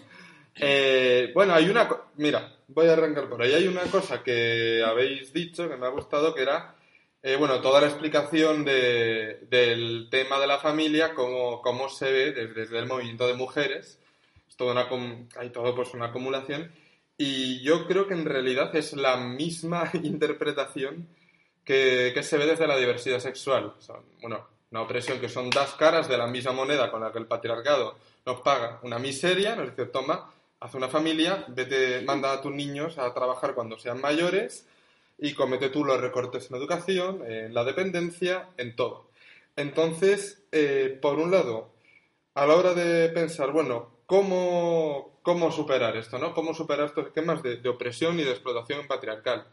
Eh, 0.54 1.30
bueno, 1.34 1.54
hay 1.54 1.68
una... 1.68 1.88
Mira, 2.16 2.52
voy 2.68 2.86
a 2.88 2.92
arrancar 2.92 3.28
por 3.28 3.42
ahí. 3.42 3.52
Hay 3.54 3.66
una 3.66 3.82
cosa 3.82 4.22
que 4.22 4.82
habéis 4.86 5.32
dicho 5.32 5.68
que 5.68 5.76
me 5.76 5.86
ha 5.86 5.90
gustado, 5.90 6.34
que 6.34 6.42
era, 6.42 6.74
eh, 7.22 7.36
bueno, 7.36 7.60
toda 7.60 7.80
la 7.80 7.88
explicación 7.88 8.64
de- 8.64 9.40
del 9.50 10.08
tema 10.10 10.38
de 10.38 10.46
la 10.46 10.58
familia, 10.58 11.14
cómo, 11.14 11.60
cómo 11.62 11.88
se 11.88 12.10
ve 12.12 12.32
desde, 12.32 12.54
desde 12.54 12.78
el 12.78 12.86
movimiento 12.86 13.26
de 13.26 13.34
mujeres. 13.34 13.98
Es 14.48 14.56
toda 14.56 14.72
una, 14.72 14.88
hay 15.36 15.50
todo 15.50 15.74
pues 15.74 15.94
una 15.94 16.06
acumulación. 16.06 16.70
Y 17.16 17.60
yo 17.62 17.86
creo 17.88 18.06
que 18.06 18.14
en 18.14 18.24
realidad 18.24 18.74
es 18.76 18.92
la 18.92 19.16
misma 19.16 19.90
interpretación 20.02 21.08
que, 21.64 22.12
que 22.14 22.22
se 22.22 22.38
ve 22.38 22.46
desde 22.46 22.66
la 22.66 22.76
diversidad 22.76 23.18
sexual. 23.18 23.74
Son, 23.78 24.02
bueno, 24.20 24.46
una 24.70 24.82
opresión 24.82 25.18
que 25.20 25.28
son 25.28 25.50
dos 25.50 25.74
caras 25.74 26.08
de 26.08 26.18
la 26.18 26.26
misma 26.26 26.52
moneda 26.52 26.90
con 26.90 27.00
la 27.00 27.10
que 27.12 27.18
el 27.18 27.26
patriarcado 27.26 27.96
nos 28.26 28.40
paga 28.42 28.78
una 28.82 28.98
miseria, 28.98 29.56
nos 29.56 29.70
dice, 29.70 29.86
toma, 29.86 30.30
haz 30.60 30.74
una 30.74 30.88
familia, 30.88 31.44
vete, 31.48 32.02
manda 32.02 32.32
a 32.32 32.40
tus 32.40 32.52
niños 32.52 32.98
a 32.98 33.12
trabajar 33.14 33.54
cuando 33.54 33.78
sean 33.78 34.00
mayores 34.00 34.66
y 35.18 35.34
comete 35.34 35.68
tú 35.68 35.84
los 35.84 36.00
recortes 36.00 36.50
en 36.50 36.56
educación, 36.56 37.22
en 37.26 37.54
la 37.54 37.64
dependencia, 37.64 38.48
en 38.56 38.76
todo. 38.76 39.08
Entonces, 39.56 40.42
eh, 40.52 40.98
por 41.00 41.18
un 41.18 41.30
lado, 41.30 41.70
a 42.34 42.46
la 42.46 42.54
hora 42.54 42.74
de 42.74 43.08
pensar, 43.08 43.50
bueno, 43.50 43.90
¿cómo, 44.06 45.18
cómo 45.22 45.50
superar 45.50 45.96
esto, 45.96 46.18
¿no? 46.18 46.34
¿Cómo 46.34 46.54
superar 46.54 46.86
estos 46.86 47.06
esquemas 47.08 47.42
de, 47.42 47.56
de 47.56 47.68
opresión 47.68 48.18
y 48.20 48.24
de 48.24 48.30
explotación 48.30 48.86
patriarcal? 48.86 49.46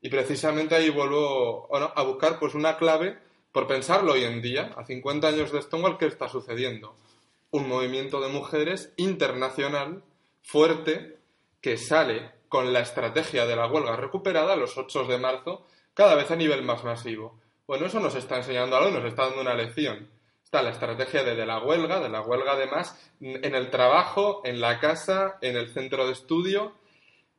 Y 0.00 0.08
precisamente 0.08 0.74
ahí 0.74 0.90
vuelvo 0.90 1.68
a 1.74 2.02
buscar 2.02 2.38
pues 2.38 2.54
una 2.54 2.76
clave 2.76 3.18
por 3.52 3.66
pensarlo 3.66 4.14
hoy 4.14 4.24
en 4.24 4.40
día, 4.40 4.72
a 4.76 4.84
50 4.84 5.28
años 5.28 5.52
de 5.52 5.60
Stonewall, 5.60 5.98
¿qué 5.98 6.06
está 6.06 6.28
sucediendo? 6.28 6.96
Un 7.50 7.68
movimiento 7.68 8.20
de 8.20 8.28
mujeres 8.28 8.94
internacional 8.96 10.02
fuerte 10.42 11.18
que 11.60 11.76
sale 11.76 12.30
con 12.48 12.72
la 12.72 12.80
estrategia 12.80 13.46
de 13.46 13.56
la 13.56 13.66
huelga 13.66 13.96
recuperada 13.96 14.56
los 14.56 14.76
8 14.76 15.04
de 15.04 15.18
marzo, 15.18 15.66
cada 15.94 16.14
vez 16.14 16.30
a 16.30 16.36
nivel 16.36 16.62
más 16.62 16.84
masivo. 16.84 17.40
Bueno, 17.66 17.86
eso 17.86 18.00
nos 18.00 18.14
está 18.14 18.36
enseñando 18.36 18.76
algo, 18.76 18.90
nos 18.90 19.04
está 19.04 19.26
dando 19.26 19.40
una 19.40 19.54
lección. 19.54 20.10
Está 20.44 20.62
la 20.62 20.70
estrategia 20.70 21.24
de, 21.24 21.34
de 21.34 21.46
la 21.46 21.60
huelga, 21.60 22.00
de 22.00 22.10
la 22.10 22.20
huelga 22.20 22.52
además 22.52 22.98
en 23.20 23.54
el 23.54 23.70
trabajo, 23.70 24.42
en 24.44 24.60
la 24.60 24.80
casa, 24.80 25.38
en 25.40 25.56
el 25.56 25.70
centro 25.70 26.06
de 26.06 26.12
estudio, 26.12 26.74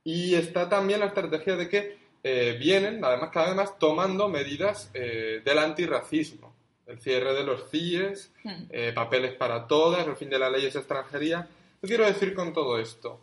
y 0.03 0.33
está 0.35 0.67
también 0.67 0.99
la 1.01 1.07
estrategia 1.07 1.55
de 1.55 1.69
que 1.69 1.97
eh, 2.23 2.57
vienen, 2.59 3.03
además, 3.03 3.29
cada 3.31 3.47
vez 3.47 3.55
más 3.55 3.77
tomando 3.77 4.29
medidas 4.29 4.89
eh, 4.93 5.41
del 5.45 5.59
antirracismo. 5.59 6.55
El 6.87 6.99
cierre 6.99 7.33
de 7.33 7.43
los 7.43 7.69
CIES, 7.69 8.31
Hmm. 8.43 8.63
eh, 8.69 8.91
papeles 8.93 9.33
para 9.35 9.67
todas, 9.67 10.05
el 10.07 10.15
fin 10.15 10.29
de 10.29 10.39
las 10.39 10.51
leyes 10.51 10.73
de 10.73 10.79
extranjería. 10.79 11.47
¿Qué 11.83 11.87
quiero 11.87 12.05
decir 12.05 12.33
con 12.33 12.53
todo 12.53 12.79
esto? 12.79 13.19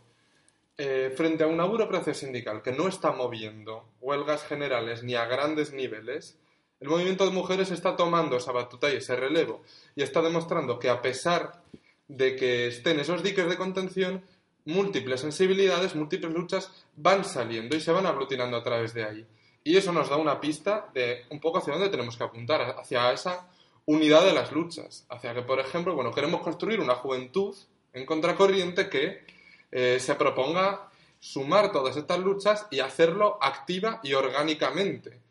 Eh, 0.77 1.11
frente 1.17 1.43
a 1.43 1.47
una 1.47 1.65
burocracia 1.65 2.13
sindical 2.13 2.61
que 2.61 2.71
no 2.71 2.87
está 2.87 3.11
moviendo 3.11 3.89
huelgas 3.99 4.43
generales 4.43 5.01
ni 5.01 5.15
a 5.15 5.25
grandes 5.25 5.73
niveles, 5.73 6.37
el 6.79 6.87
movimiento 6.87 7.25
de 7.25 7.31
mujeres 7.31 7.71
está 7.71 7.95
tomando 7.95 8.37
esa 8.37 8.51
batuta 8.51 8.93
y 8.93 8.97
ese 8.97 9.15
relevo 9.15 9.63
y 9.95 10.03
está 10.03 10.21
demostrando 10.21 10.77
que 10.77 10.89
a 10.89 11.01
pesar 11.01 11.63
de 12.07 12.35
que 12.35 12.67
estén 12.67 12.99
esos 12.99 13.23
diques 13.23 13.49
de 13.49 13.57
contención, 13.57 14.23
múltiples 14.65 15.21
sensibilidades, 15.21 15.95
múltiples 15.95 16.31
luchas 16.31 16.85
van 16.95 17.25
saliendo 17.25 17.75
y 17.75 17.81
se 17.81 17.91
van 17.91 18.05
aglutinando 18.05 18.57
a 18.57 18.63
través 18.63 18.93
de 18.93 19.03
ahí. 19.05 19.27
Y 19.63 19.75
eso 19.75 19.91
nos 19.91 20.07
da 20.07 20.17
una 20.17 20.39
pista 20.39 20.87
de 20.93 21.25
un 21.31 21.39
poco 21.39 21.57
hacia 21.57 21.73
dónde 21.73 21.89
tenemos 21.89 22.15
que 22.15 22.25
apuntar, 22.25 22.75
hacia 22.77 23.11
esa 23.11 23.49
unidad 23.87 24.23
de 24.23 24.33
las 24.33 24.51
luchas, 24.51 25.07
hacia 25.09 25.33
que, 25.33 25.41
por 25.41 25.59
ejemplo, 25.59 25.95
bueno, 25.95 26.11
queremos 26.11 26.41
construir 26.41 26.79
una 26.79 26.93
juventud 26.93 27.55
en 27.93 28.05
contracorriente 28.05 28.89
que 28.89 29.23
eh, 29.71 29.97
se 29.99 30.15
proponga 30.15 30.89
sumar 31.19 31.71
todas 31.71 31.97
estas 31.97 32.19
luchas 32.19 32.67
y 32.71 32.79
hacerlo 32.79 33.37
activa 33.41 33.99
y 34.03 34.13
orgánicamente. 34.13 35.21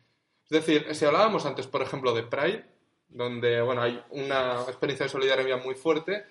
Es 0.49 0.65
decir, 0.65 0.87
si 0.95 1.05
hablábamos 1.05 1.45
antes, 1.45 1.67
por 1.67 1.81
ejemplo, 1.81 2.13
de 2.13 2.23
Pride, 2.23 2.65
donde 3.09 3.61
bueno, 3.61 3.81
hay 3.81 4.01
una 4.09 4.61
experiencia 4.67 5.05
de 5.05 5.11
solidaridad 5.11 5.63
muy 5.63 5.75
fuerte, 5.75 6.25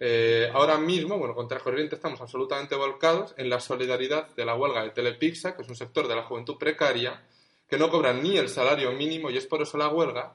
eh, 0.00 0.48
ahora 0.54 0.78
mismo, 0.78 1.18
bueno, 1.18 1.34
contra 1.34 1.58
corriente 1.58 1.96
estamos 1.96 2.20
absolutamente 2.20 2.76
volcados 2.76 3.34
en 3.36 3.50
la 3.50 3.58
solidaridad 3.58 4.28
de 4.36 4.44
la 4.44 4.54
huelga 4.54 4.84
de 4.84 4.90
Telepizza, 4.90 5.56
que 5.56 5.62
es 5.62 5.68
un 5.68 5.74
sector 5.74 6.06
de 6.06 6.14
la 6.14 6.22
juventud 6.22 6.56
precaria, 6.56 7.20
que 7.68 7.78
no 7.78 7.90
cobran 7.90 8.22
ni 8.22 8.36
el 8.36 8.48
salario 8.48 8.92
mínimo 8.92 9.30
y 9.30 9.36
es 9.36 9.46
por 9.46 9.60
eso 9.60 9.76
la 9.76 9.88
huelga, 9.88 10.34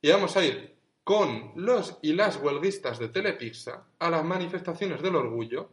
y 0.00 0.10
vamos 0.10 0.36
a 0.36 0.44
ir 0.44 0.74
con 1.04 1.52
los 1.56 1.98
y 2.02 2.12
las 2.12 2.36
huelguistas 2.36 2.98
de 2.98 3.08
Telepizza 3.08 3.86
a 3.98 4.10
las 4.10 4.24
manifestaciones 4.24 5.02
del 5.02 5.16
orgullo, 5.16 5.70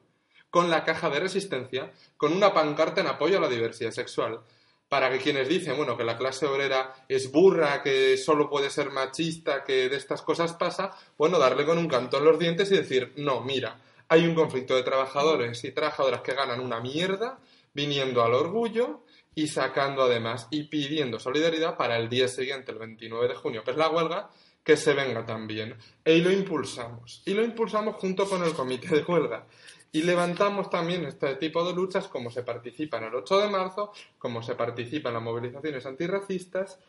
con 0.50 0.70
la 0.70 0.84
caja 0.84 1.10
de 1.10 1.20
resistencia, 1.20 1.92
con 2.18 2.34
una 2.34 2.54
pancarta 2.54 3.02
en 3.02 3.08
apoyo 3.08 3.38
a 3.38 3.42
la 3.42 3.50
diversidad 3.50 3.92
sexual, 3.92 4.42
para 4.88 5.12
que 5.12 5.20
quienes 5.20 5.48
dicen, 5.48 5.78
bueno, 5.78 5.96
que 5.96 6.04
la 6.04 6.18
clase 6.18 6.48
obrera 6.48 7.06
es 7.08 7.32
burra, 7.32 7.84
que 7.84 8.18
solo 8.18 8.50
puede 8.50 8.72
ser 8.72 8.90
machista, 8.90 9.64
que 9.64 9.88
de 9.88 9.96
estas 9.96 10.24
cosas 10.24 10.54
pasa, 10.54 10.92
bueno, 11.16 11.38
darle 11.38 11.66
con 11.66 11.78
un 11.78 11.88
canto 11.88 12.18
en 12.18 12.26
los 12.26 12.40
dientes 12.40 12.72
y 12.72 12.78
decir, 12.78 13.14
no, 13.18 13.42
mira, 13.42 13.80
hay 14.08 14.26
un 14.26 14.34
conflicto 14.34 14.76
de 14.76 14.82
trabajadores 14.82 15.64
y 15.64 15.72
trabajadoras 15.72 16.22
que 16.22 16.34
ganan 16.34 16.60
una 16.60 16.80
mierda, 16.80 17.40
viniendo 17.72 18.24
al 18.24 18.34
orgullo 18.34 19.04
y 19.36 19.48
sacando 19.48 20.02
además 20.02 20.48
y 20.50 20.64
pidiendo 20.64 21.20
solidaridad 21.20 21.78
para 21.78 21.98
el 21.98 22.10
día 22.10 22.28
siguiente, 22.28 22.72
el 22.72 22.80
29 22.80 23.28
de 23.28 23.36
junio, 23.36 23.64
que 23.64 23.72
es 23.72 23.78
la 23.78 23.90
huelga, 23.90 24.32
que 24.64 24.78
se 24.78 24.94
venga 24.94 25.26
también. 25.26 25.76
Y 26.06 26.22
lo 26.22 26.32
impulsamos. 26.32 27.22
Y 27.26 27.34
lo 27.34 27.44
impulsamos 27.44 27.96
junto 27.96 28.30
con 28.30 28.44
el 28.44 28.54
comité 28.54 28.96
de 28.96 29.04
huelga. 29.04 29.46
Y 29.92 30.04
levantamos 30.04 30.70
también 30.70 31.06
este 31.06 31.36
tipo 31.36 31.66
de 31.66 31.74
luchas 31.74 32.08
como 32.08 32.30
se 32.30 32.44
participa 32.44 32.98
en 32.98 33.06
el 33.06 33.16
8 33.16 33.40
de 33.40 33.50
marzo, 33.50 33.92
como 34.20 34.44
se 34.44 34.56
participa 34.56 35.10
en 35.10 35.16
las 35.16 35.24
movilizaciones 35.24 35.86
antirracistas 35.86 36.80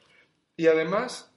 y 0.61 0.67
además 0.67 1.33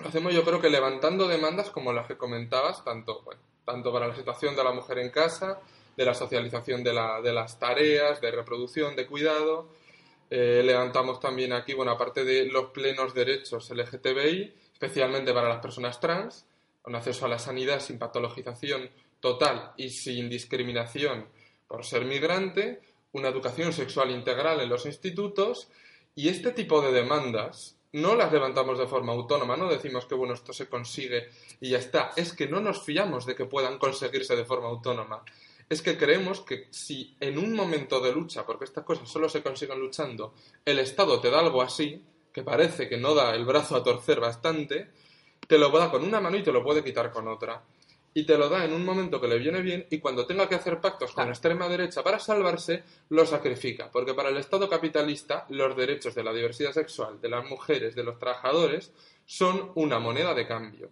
lo 0.00 0.08
hacemos 0.08 0.34
yo 0.34 0.44
creo 0.44 0.60
que 0.60 0.68
levantando 0.68 1.28
demandas 1.28 1.70
como 1.70 1.92
las 1.92 2.08
que 2.08 2.16
comentabas, 2.16 2.84
tanto, 2.84 3.24
tanto 3.64 3.92
para 3.92 4.08
la 4.08 4.16
situación 4.16 4.56
de 4.56 4.64
la 4.64 4.72
mujer 4.72 4.98
en 4.98 5.10
casa, 5.10 5.60
de 5.96 6.04
la 6.04 6.14
socialización 6.14 6.82
de, 6.82 6.92
la, 6.92 7.20
de 7.22 7.32
las 7.32 7.60
tareas, 7.60 8.20
de 8.20 8.32
reproducción, 8.32 8.96
de 8.96 9.06
cuidado. 9.06 9.68
Eh, 10.28 10.62
levantamos 10.64 11.20
también 11.20 11.52
aquí, 11.52 11.74
bueno, 11.74 11.92
aparte 11.92 12.24
de 12.24 12.46
los 12.46 12.70
plenos 12.70 13.14
derechos 13.14 13.70
LGTBI, 13.70 14.52
especialmente 14.76 15.32
para 15.32 15.48
las 15.48 15.60
personas 15.60 15.98
trans, 16.00 16.44
un 16.84 16.94
acceso 16.94 17.24
a 17.24 17.30
la 17.30 17.38
sanidad 17.38 17.80
sin 17.80 17.98
patologización 17.98 18.90
total 19.20 19.72
y 19.78 19.88
sin 19.88 20.28
discriminación 20.28 21.28
por 21.66 21.82
ser 21.82 22.04
migrante, 22.04 22.82
una 23.12 23.28
educación 23.28 23.72
sexual 23.72 24.10
integral 24.10 24.60
en 24.60 24.68
los 24.68 24.84
institutos 24.84 25.68
y 26.14 26.28
este 26.28 26.52
tipo 26.52 26.82
de 26.82 26.92
demandas 26.92 27.78
no 27.92 28.16
las 28.16 28.30
levantamos 28.30 28.78
de 28.78 28.86
forma 28.86 29.14
autónoma, 29.14 29.56
no 29.56 29.66
decimos 29.66 30.04
que 30.04 30.14
bueno, 30.14 30.34
esto 30.34 30.52
se 30.52 30.68
consigue 30.68 31.30
y 31.58 31.70
ya 31.70 31.78
está, 31.78 32.10
es 32.14 32.34
que 32.34 32.46
no 32.46 32.60
nos 32.60 32.84
fiamos 32.84 33.24
de 33.24 33.34
que 33.34 33.46
puedan 33.46 33.78
conseguirse 33.78 34.36
de 34.36 34.44
forma 34.44 34.68
autónoma. 34.68 35.24
Es 35.70 35.80
que 35.80 35.96
creemos 35.96 36.42
que 36.42 36.68
si 36.70 37.16
en 37.18 37.38
un 37.38 37.54
momento 37.54 37.98
de 38.00 38.12
lucha, 38.12 38.44
porque 38.44 38.66
estas 38.66 38.84
cosas 38.84 39.08
solo 39.08 39.30
se 39.30 39.42
consiguen 39.42 39.80
luchando, 39.80 40.34
el 40.66 40.78
Estado 40.80 41.18
te 41.18 41.30
da 41.30 41.40
algo 41.40 41.62
así, 41.62 42.04
que 42.36 42.42
parece 42.42 42.86
que 42.86 42.98
no 42.98 43.14
da 43.14 43.34
el 43.34 43.46
brazo 43.46 43.76
a 43.76 43.82
torcer 43.82 44.20
bastante, 44.20 44.90
te 45.48 45.56
lo 45.56 45.70
da 45.70 45.90
con 45.90 46.04
una 46.04 46.20
mano 46.20 46.36
y 46.36 46.42
te 46.42 46.52
lo 46.52 46.62
puede 46.62 46.84
quitar 46.84 47.10
con 47.10 47.26
otra 47.28 47.62
y 48.12 48.26
te 48.26 48.36
lo 48.36 48.50
da 48.50 48.62
en 48.66 48.74
un 48.74 48.84
momento 48.84 49.18
que 49.18 49.26
le 49.26 49.38
viene 49.38 49.62
bien 49.62 49.86
y 49.88 50.00
cuando 50.00 50.26
tenga 50.26 50.46
que 50.46 50.54
hacer 50.54 50.78
pactos 50.78 51.12
con 51.12 51.24
la 51.24 51.30
extrema 51.30 51.66
derecha 51.66 52.02
para 52.02 52.18
salvarse, 52.18 52.84
lo 53.08 53.24
sacrifica. 53.24 53.90
Porque 53.90 54.12
para 54.12 54.28
el 54.28 54.36
Estado 54.36 54.68
capitalista 54.68 55.46
los 55.48 55.74
derechos 55.74 56.14
de 56.14 56.24
la 56.24 56.34
diversidad 56.34 56.72
sexual, 56.72 57.22
de 57.22 57.30
las 57.30 57.48
mujeres, 57.48 57.94
de 57.94 58.04
los 58.04 58.18
trabajadores, 58.18 58.92
son 59.24 59.72
una 59.74 59.98
moneda 59.98 60.34
de 60.34 60.46
cambio. 60.46 60.90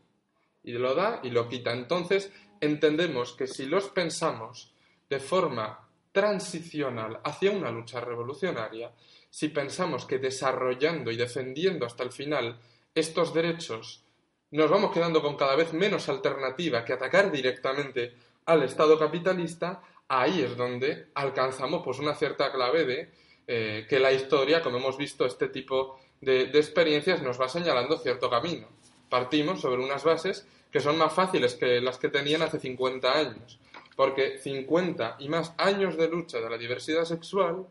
Y 0.63 0.73
lo 0.73 0.95
da 0.95 1.21
y 1.23 1.29
lo 1.29 1.47
quita. 1.51 1.75
Entonces 1.75 2.33
entendemos 2.59 3.35
que 3.35 3.47
si 3.47 3.67
los 3.67 3.91
pensamos 3.91 4.73
de 5.11 5.21
forma 5.21 5.91
transicional 6.11 7.21
hacia 7.23 7.51
una 7.51 7.71
lucha 7.71 8.01
revolucionaria, 8.01 8.93
si 9.35 9.49
pensamos 9.49 10.07
que 10.07 10.21
desarrollando 10.21 11.11
y 11.11 11.17
defendiendo 11.17 11.87
hasta 11.87 12.05
el 12.05 12.13
final 12.13 12.61
estos 12.95 13.35
derechos 13.35 14.05
nos 14.53 14.71
vamos 14.71 14.93
quedando 14.93 15.23
con 15.23 15.35
cada 15.35 15.57
vez 15.57 15.73
menos 15.73 16.09
alternativa 16.09 16.85
que 16.85 16.93
atacar 16.93 17.33
directamente 17.33 18.15
al 18.47 18.63
Estado 18.63 18.97
capitalista, 18.97 19.83
ahí 20.07 20.43
es 20.43 20.57
donde 20.57 21.09
alcanzamos 21.15 21.83
pues 21.85 21.99
una 21.99 22.15
cierta 22.15 22.53
clave 22.53 22.85
de 22.85 23.11
eh, 23.49 23.87
que 23.89 23.99
la 23.99 24.13
historia, 24.13 24.63
como 24.63 24.77
hemos 24.77 24.97
visto, 24.97 25.27
este 25.27 25.49
tipo 25.49 25.99
de, 26.21 26.47
de, 26.47 26.59
experiencias 26.61 27.21
nos 27.21 27.41
va 27.41 27.49
señalando 27.49 27.99
cierto 27.99 28.31
camino. 28.31 28.69
Partimos 29.09 29.61
sobre 29.61 29.83
unas 29.83 30.05
bases 30.05 30.47
que 30.71 30.79
son 30.79 30.97
más 30.97 31.13
fáciles 31.13 31.55
que 31.55 31.81
las 31.81 31.99
que 31.99 32.09
tenían 32.09 32.43
hace 32.43 32.61
50 32.61 33.13
años, 33.13 33.59
porque 33.97 34.39
50 34.39 35.17
y 35.19 35.29
más 35.29 35.55
años 35.59 35.97
de 35.97 36.07
lucha 36.07 36.39
de 36.39 36.51
la 36.51 36.57
diversidad 36.57 37.05
sexual 37.05 37.67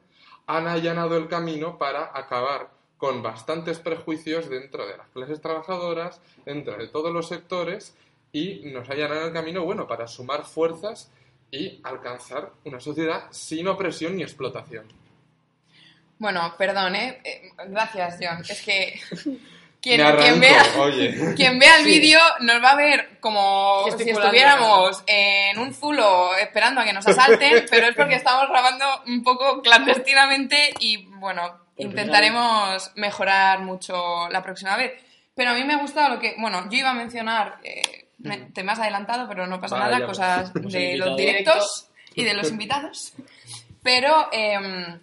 han 0.48 0.68
allanado 0.68 1.18
el 1.18 1.28
camino 1.28 1.78
para 1.78 2.12
acabar 2.14 2.70
con 2.98 3.22
bastantes 3.22 3.80
prejuicios 3.80 4.50
dentro 4.50 4.88
de 4.88 4.98
las 4.98 5.10
clases 5.10 5.42
trabajadoras, 5.42 6.22
dentro 6.46 6.78
de 6.78 6.88
todos 6.88 7.12
los 7.14 7.28
sectores, 7.28 7.96
y 8.32 8.62
nos 8.72 8.88
hallan 8.90 9.12
en 9.12 9.24
el 9.24 9.34
camino, 9.34 9.64
bueno, 9.64 9.88
para 9.88 10.08
sumar 10.08 10.46
fuerzas 10.46 11.12
y 11.52 11.80
alcanzar 11.84 12.52
una 12.66 12.80
sociedad 12.80 13.28
sin 13.32 13.68
opresión 13.68 14.16
ni 14.16 14.24
explotación. 14.24 14.88
Bueno, 16.18 16.56
perdón, 16.58 16.96
¿eh? 16.96 17.22
eh 17.24 17.52
gracias, 17.68 18.18
John. 18.20 18.44
Es 18.48 18.62
que 18.62 19.00
quien, 19.84 19.98
Me 20.02 20.04
arranco, 20.08 20.24
quien 20.24 20.40
vea, 20.40 20.64
oye. 20.80 21.34
quien 21.36 21.60
vea 21.60 21.76
el 21.78 21.84
Sí. 21.84 21.90
vídeo 22.00 22.20
nos 22.40 22.64
va 22.64 22.72
a 22.72 22.76
ver 22.76 23.20
como 23.20 23.84
si 23.98 24.10
estuviéramos 24.10 25.04
en 25.06 25.60
un 25.60 25.74
zulo 25.74 26.34
esperando 26.38 26.80
a 26.82 26.86
que 26.86 26.94
nos 26.94 27.06
asalten, 27.06 27.66
pero 27.70 27.88
es 27.88 27.96
porque 27.96 28.16
estamos 28.16 28.48
grabando 28.50 28.86
un 29.08 29.22
poco 29.24 29.62
clandestinamente 29.62 30.74
y 30.80 31.06
bueno, 31.20 31.60
Pero 31.76 31.90
intentaremos 31.90 32.92
mejorar 32.96 33.60
mucho 33.60 34.30
la 34.30 34.42
próxima 34.42 34.78
vez. 34.78 34.94
Pero 35.36 35.52
a 35.52 35.54
mí 35.54 35.64
me 35.64 35.74
ha 35.74 35.78
gustado 35.78 36.10
lo 36.16 36.20
que, 36.20 36.36
bueno, 36.38 36.70
yo 36.70 36.78
iba 36.78 36.92
a 36.92 36.94
mencionar, 36.94 37.58
eh, 37.64 38.08
me- 38.20 38.38
te 38.54 38.64
me 38.64 38.72
has 38.72 38.80
adelantado, 38.80 39.28
pero 39.28 39.48
no 39.48 39.60
pasa 39.60 39.78
Vale, 39.78 39.94
nada, 39.96 40.06
cosas 40.06 40.52
pues, 40.54 40.72
de 40.72 40.96
los 40.96 41.18
directos 41.18 41.90
y 42.16 42.24
de 42.24 42.34
los 42.36 42.50
invitados. 42.52 43.14
Pero 43.82 44.30
em, 44.32 45.00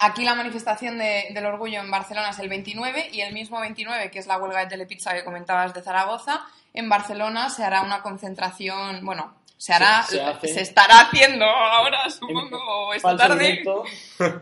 aquí 0.00 0.24
la 0.24 0.34
manifestación 0.34 0.98
de- 0.98 1.28
del 1.30 1.46
orgullo 1.46 1.80
en 1.80 1.90
Barcelona 1.90 2.30
es 2.30 2.38
el 2.40 2.48
29 2.48 3.08
y 3.12 3.20
el 3.20 3.32
mismo 3.32 3.60
29, 3.60 4.10
que 4.10 4.18
es 4.18 4.26
la 4.26 4.38
huelga 4.38 4.60
de 4.60 4.66
Telepizza 4.66 5.14
que 5.14 5.24
comentabas 5.24 5.72
de 5.74 5.82
Zaragoza, 5.82 6.40
en 6.74 6.88
Barcelona 6.88 7.50
se 7.50 7.64
hará 7.64 7.82
una 7.82 8.02
concentración, 8.02 9.04
bueno, 9.04 9.34
se 9.56 9.74
hará, 9.74 10.02
Se- 10.04 10.16
se 10.16 10.22
hace. 10.22 10.48
se 10.48 10.60
estará 10.62 11.00
haciendo 11.00 11.44
ahora, 11.44 12.08
supongo, 12.10 12.56
o 12.88 12.94
esta 12.94 13.14
tarde. 13.16 13.62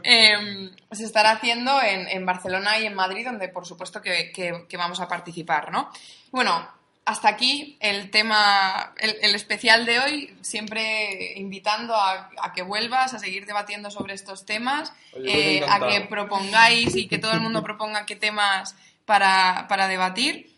eh, 0.05 0.71
se 0.93 1.05
estará 1.05 1.33
haciendo 1.33 1.83
en, 1.83 2.09
en 2.09 2.25
Barcelona 2.25 2.79
y 2.79 2.87
en 2.87 2.95
Madrid, 2.95 3.25
donde 3.27 3.49
por 3.49 3.67
supuesto 3.67 4.01
que, 4.01 4.31
que- 4.33 4.67
que 4.69 4.77
vamos 4.77 5.01
a 5.01 5.09
participar, 5.09 5.73
¿no? 5.73 5.91
Bueno, 6.31 6.69
hasta 7.09 7.29
aquí 7.29 7.79
el 7.81 8.11
tema, 8.11 8.93
el, 8.99 9.17
el 9.23 9.35
especial 9.35 9.87
de 9.87 9.99
hoy, 9.99 10.37
siempre 10.43 11.39
invitando 11.39 11.97
a, 11.97 12.29
a 12.39 12.53
que 12.53 12.61
vuelvas 12.61 13.15
a 13.15 13.19
seguir 13.19 13.47
debatiendo 13.47 13.91
sobre 13.91 14.13
estos 14.13 14.45
temas, 14.45 14.93
Oye, 15.15 15.57
eh, 15.57 15.67
a 15.67 15.89
que 15.89 16.03
propongáis 16.03 16.95
y 16.97 17.09
que 17.09 17.17
todo 17.17 17.33
el 17.33 17.41
mundo 17.41 17.63
proponga 17.63 18.05
qué 18.05 18.15
temas 18.15 18.77
para, 19.07 19.65
para 19.71 19.89
debatir. 19.89 20.55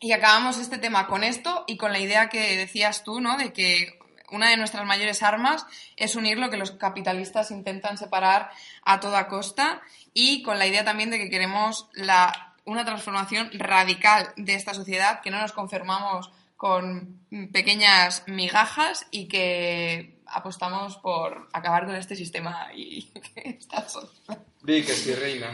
Y 0.00 0.10
acabamos 0.10 0.58
este 0.58 0.78
tema 0.78 1.06
con 1.06 1.22
esto 1.22 1.62
y 1.68 1.76
con 1.76 1.92
la 1.92 2.00
idea 2.00 2.28
que 2.28 2.56
decías 2.56 3.04
tú, 3.04 3.20
¿no? 3.20 3.36
De 3.36 3.52
que 3.52 3.96
una 4.32 4.50
de 4.50 4.56
nuestras 4.56 4.84
mayores 4.84 5.22
armas 5.22 5.64
es 5.94 6.16
unir 6.16 6.38
lo 6.38 6.50
que 6.50 6.56
los 6.56 6.72
capitalistas 6.72 7.52
intentan 7.52 7.98
separar 7.98 8.50
a 8.82 8.98
toda 8.98 9.28
costa 9.28 9.80
y 10.12 10.42
con 10.42 10.58
la 10.58 10.66
idea 10.66 10.84
también 10.84 11.10
de 11.10 11.18
que 11.18 11.30
queremos 11.30 11.86
la, 11.92 12.53
una 12.64 12.84
transformación 12.84 13.50
radical 13.54 14.32
de 14.36 14.54
esta 14.54 14.74
sociedad, 14.74 15.20
que 15.20 15.30
no 15.30 15.40
nos 15.40 15.52
conformamos 15.52 16.30
con 16.56 17.20
pequeñas 17.52 18.24
migajas 18.26 19.06
y 19.10 19.28
que 19.28 20.20
apostamos 20.26 20.96
por 20.96 21.48
acabar 21.52 21.84
con 21.84 21.94
este 21.94 22.16
sistema 22.16 22.68
y 22.74 23.12
esta 23.36 23.88
sociedad. 23.88 24.38
Di 24.62 24.82
que 24.82 24.94
sí, 24.94 25.14
reina. 25.14 25.50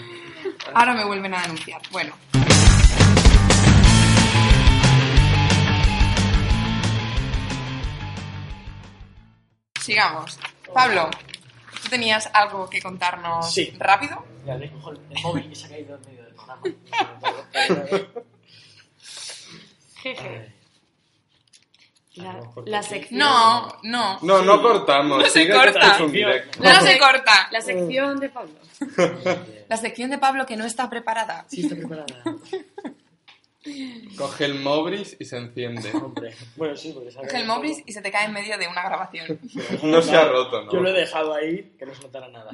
Ahora 0.73 0.95
me 0.95 1.05
vuelven 1.05 1.35
a 1.35 1.43
denunciar. 1.43 1.83
Bueno. 1.91 2.15
Sigamos. 9.81 10.39
Pablo, 10.73 11.11
¿tú 11.11 11.30
tenías 11.91 12.31
algo 12.33 12.71
que 12.71 12.81
contarnos 12.81 13.53
Sí. 13.53 13.75
rápido? 13.79 14.25
Ya, 14.47 14.55
le 14.55 14.71
cojo 14.71 14.93
el, 14.93 15.01
el 15.11 15.19
móvil 15.23 15.49
que 15.51 15.55
se 15.57 15.67
ha 15.67 15.69
caído 15.69 15.97
en 15.97 16.01
medio 16.07 16.25
del 16.25 16.35
programa. 16.35 16.63
Jeje. 20.03 20.55
La, 22.67 22.83
sección. 22.83 23.19
No, 23.21 23.69
no. 23.83 24.19
No, 24.23 24.43
no 24.43 24.61
cortamos. 24.61 25.23
No 25.23 25.29
se 25.29 25.49
corta. 25.49 25.99
No 25.99 26.81
se 26.81 26.99
corta. 26.99 27.49
La 27.51 27.61
sección 27.61 28.19
de 28.19 28.29
Pablo. 28.29 28.55
La 29.69 29.77
sección 29.77 30.11
de 30.11 30.19
Pablo 30.19 30.45
que 30.47 30.57
no 30.57 30.65
está 30.65 30.91
preparada. 30.91 31.45
Sí, 31.49 31.63
está 31.63 31.77
preparada. 31.77 32.07
Coge 34.17 34.47
el 34.47 34.55
Mobris 34.55 35.17
y 35.19 35.25
se 35.25 35.37
enciende. 35.37 35.91
Hombre. 35.93 36.35
Bueno, 36.57 36.77
sí, 36.77 36.93
porque 36.95 37.11
se 37.11 37.19
ha 37.19 37.23
Coge 37.23 37.41
el 37.41 37.47
Mobris 37.47 37.83
y 37.87 37.93
se 37.93 38.01
te 38.01 38.11
cae 38.11 38.27
en 38.27 38.33
medio 38.33 38.57
de 38.57 38.67
una 38.67 38.83
grabación. 38.83 39.39
No 39.83 40.01
se 40.01 40.17
ha 40.17 40.27
roto, 40.27 40.65
¿no? 40.65 40.73
Yo 40.73 40.81
lo 40.81 40.89
he 40.89 40.93
dejado 40.93 41.35
ahí, 41.35 41.75
que 41.79 41.87
no 41.87 41.95
se 41.95 42.03
notará 42.03 42.29
nada. 42.29 42.51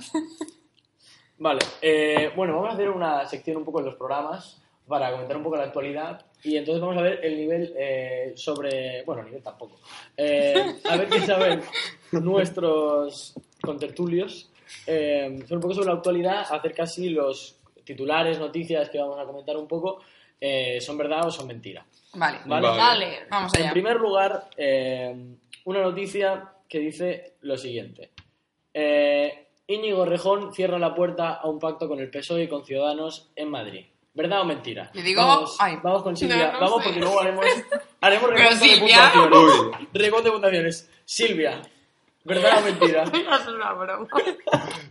Vale, 1.38 1.60
eh, 1.82 2.30
bueno, 2.34 2.54
vamos 2.54 2.70
a 2.70 2.74
hacer 2.74 2.88
una 2.88 3.26
sección 3.26 3.58
un 3.58 3.64
poco 3.64 3.80
en 3.80 3.86
los 3.86 3.94
programas 3.94 4.60
para 4.88 5.10
comentar 5.10 5.36
un 5.36 5.42
poco 5.42 5.56
la 5.56 5.64
actualidad 5.64 6.24
y 6.42 6.56
entonces 6.56 6.80
vamos 6.80 6.96
a 6.96 7.02
ver 7.02 7.20
el 7.24 7.36
nivel 7.36 7.74
eh, 7.76 8.32
sobre... 8.36 9.02
Bueno, 9.04 9.24
nivel 9.24 9.42
tampoco. 9.42 9.80
Eh, 10.16 10.76
a 10.84 10.96
ver 10.96 11.08
qué 11.08 11.20
saben 11.20 11.60
nuestros 12.12 13.34
contertulios 13.60 14.50
eh, 14.86 15.44
un 15.50 15.60
poco 15.60 15.74
sobre 15.74 15.88
la 15.88 15.94
actualidad, 15.94 16.46
acerca 16.50 16.86
si 16.86 17.08
los 17.08 17.58
titulares, 17.84 18.38
noticias 18.38 18.88
que 18.90 18.98
vamos 18.98 19.18
a 19.18 19.24
comentar 19.24 19.56
un 19.56 19.66
poco 19.66 20.00
eh, 20.40 20.80
son 20.80 20.96
verdad 20.98 21.26
o 21.26 21.30
son 21.30 21.46
mentira. 21.46 21.84
Vale. 22.14 22.38
Vale. 22.46 23.26
Vamos 23.30 23.54
En 23.54 23.62
allá. 23.62 23.72
primer 23.72 23.96
lugar, 23.96 24.48
eh, 24.56 25.14
una 25.64 25.82
noticia 25.82 26.52
que 26.68 26.78
dice 26.78 27.34
lo 27.42 27.56
siguiente. 27.56 28.10
Eh, 28.72 29.48
Íñigo 29.68 30.04
Rejón 30.04 30.54
cierra 30.54 30.78
la 30.78 30.94
puerta 30.94 31.34
a 31.34 31.46
un 31.48 31.58
pacto 31.58 31.88
con 31.88 31.98
el 31.98 32.10
PSOE 32.10 32.44
y 32.44 32.48
con 32.48 32.64
Ciudadanos 32.64 33.30
en 33.34 33.50
Madrid. 33.50 33.84
¿Verdad 34.14 34.42
o 34.42 34.44
mentira? 34.44 34.90
Yo 34.94 35.02
digo- 35.02 35.20
Vamos, 35.26 35.56
ay. 35.58 35.78
vamos 35.82 36.02
con 36.02 36.16
Silvia. 36.16 36.46
No, 36.46 36.52
no 36.52 36.60
vamos 36.60 36.78
sé. 36.78 36.84
porque 36.84 37.00
luego 37.00 37.20
haremos, 37.20 37.46
haremos 38.00 38.30
recuento 38.30 38.64
de 38.64 38.70
Silvia. 38.70 39.10
puntuaciones. 39.12 39.88
Recuento 39.92 40.22
de 40.28 40.32
puntuaciones. 40.32 40.90
Silvia, 41.04 41.62
¿verdad 42.24 42.58
o 42.58 42.60
mentira? 42.62 43.02
Es 43.12 43.48
una 43.48 43.72
broma. 43.72 44.08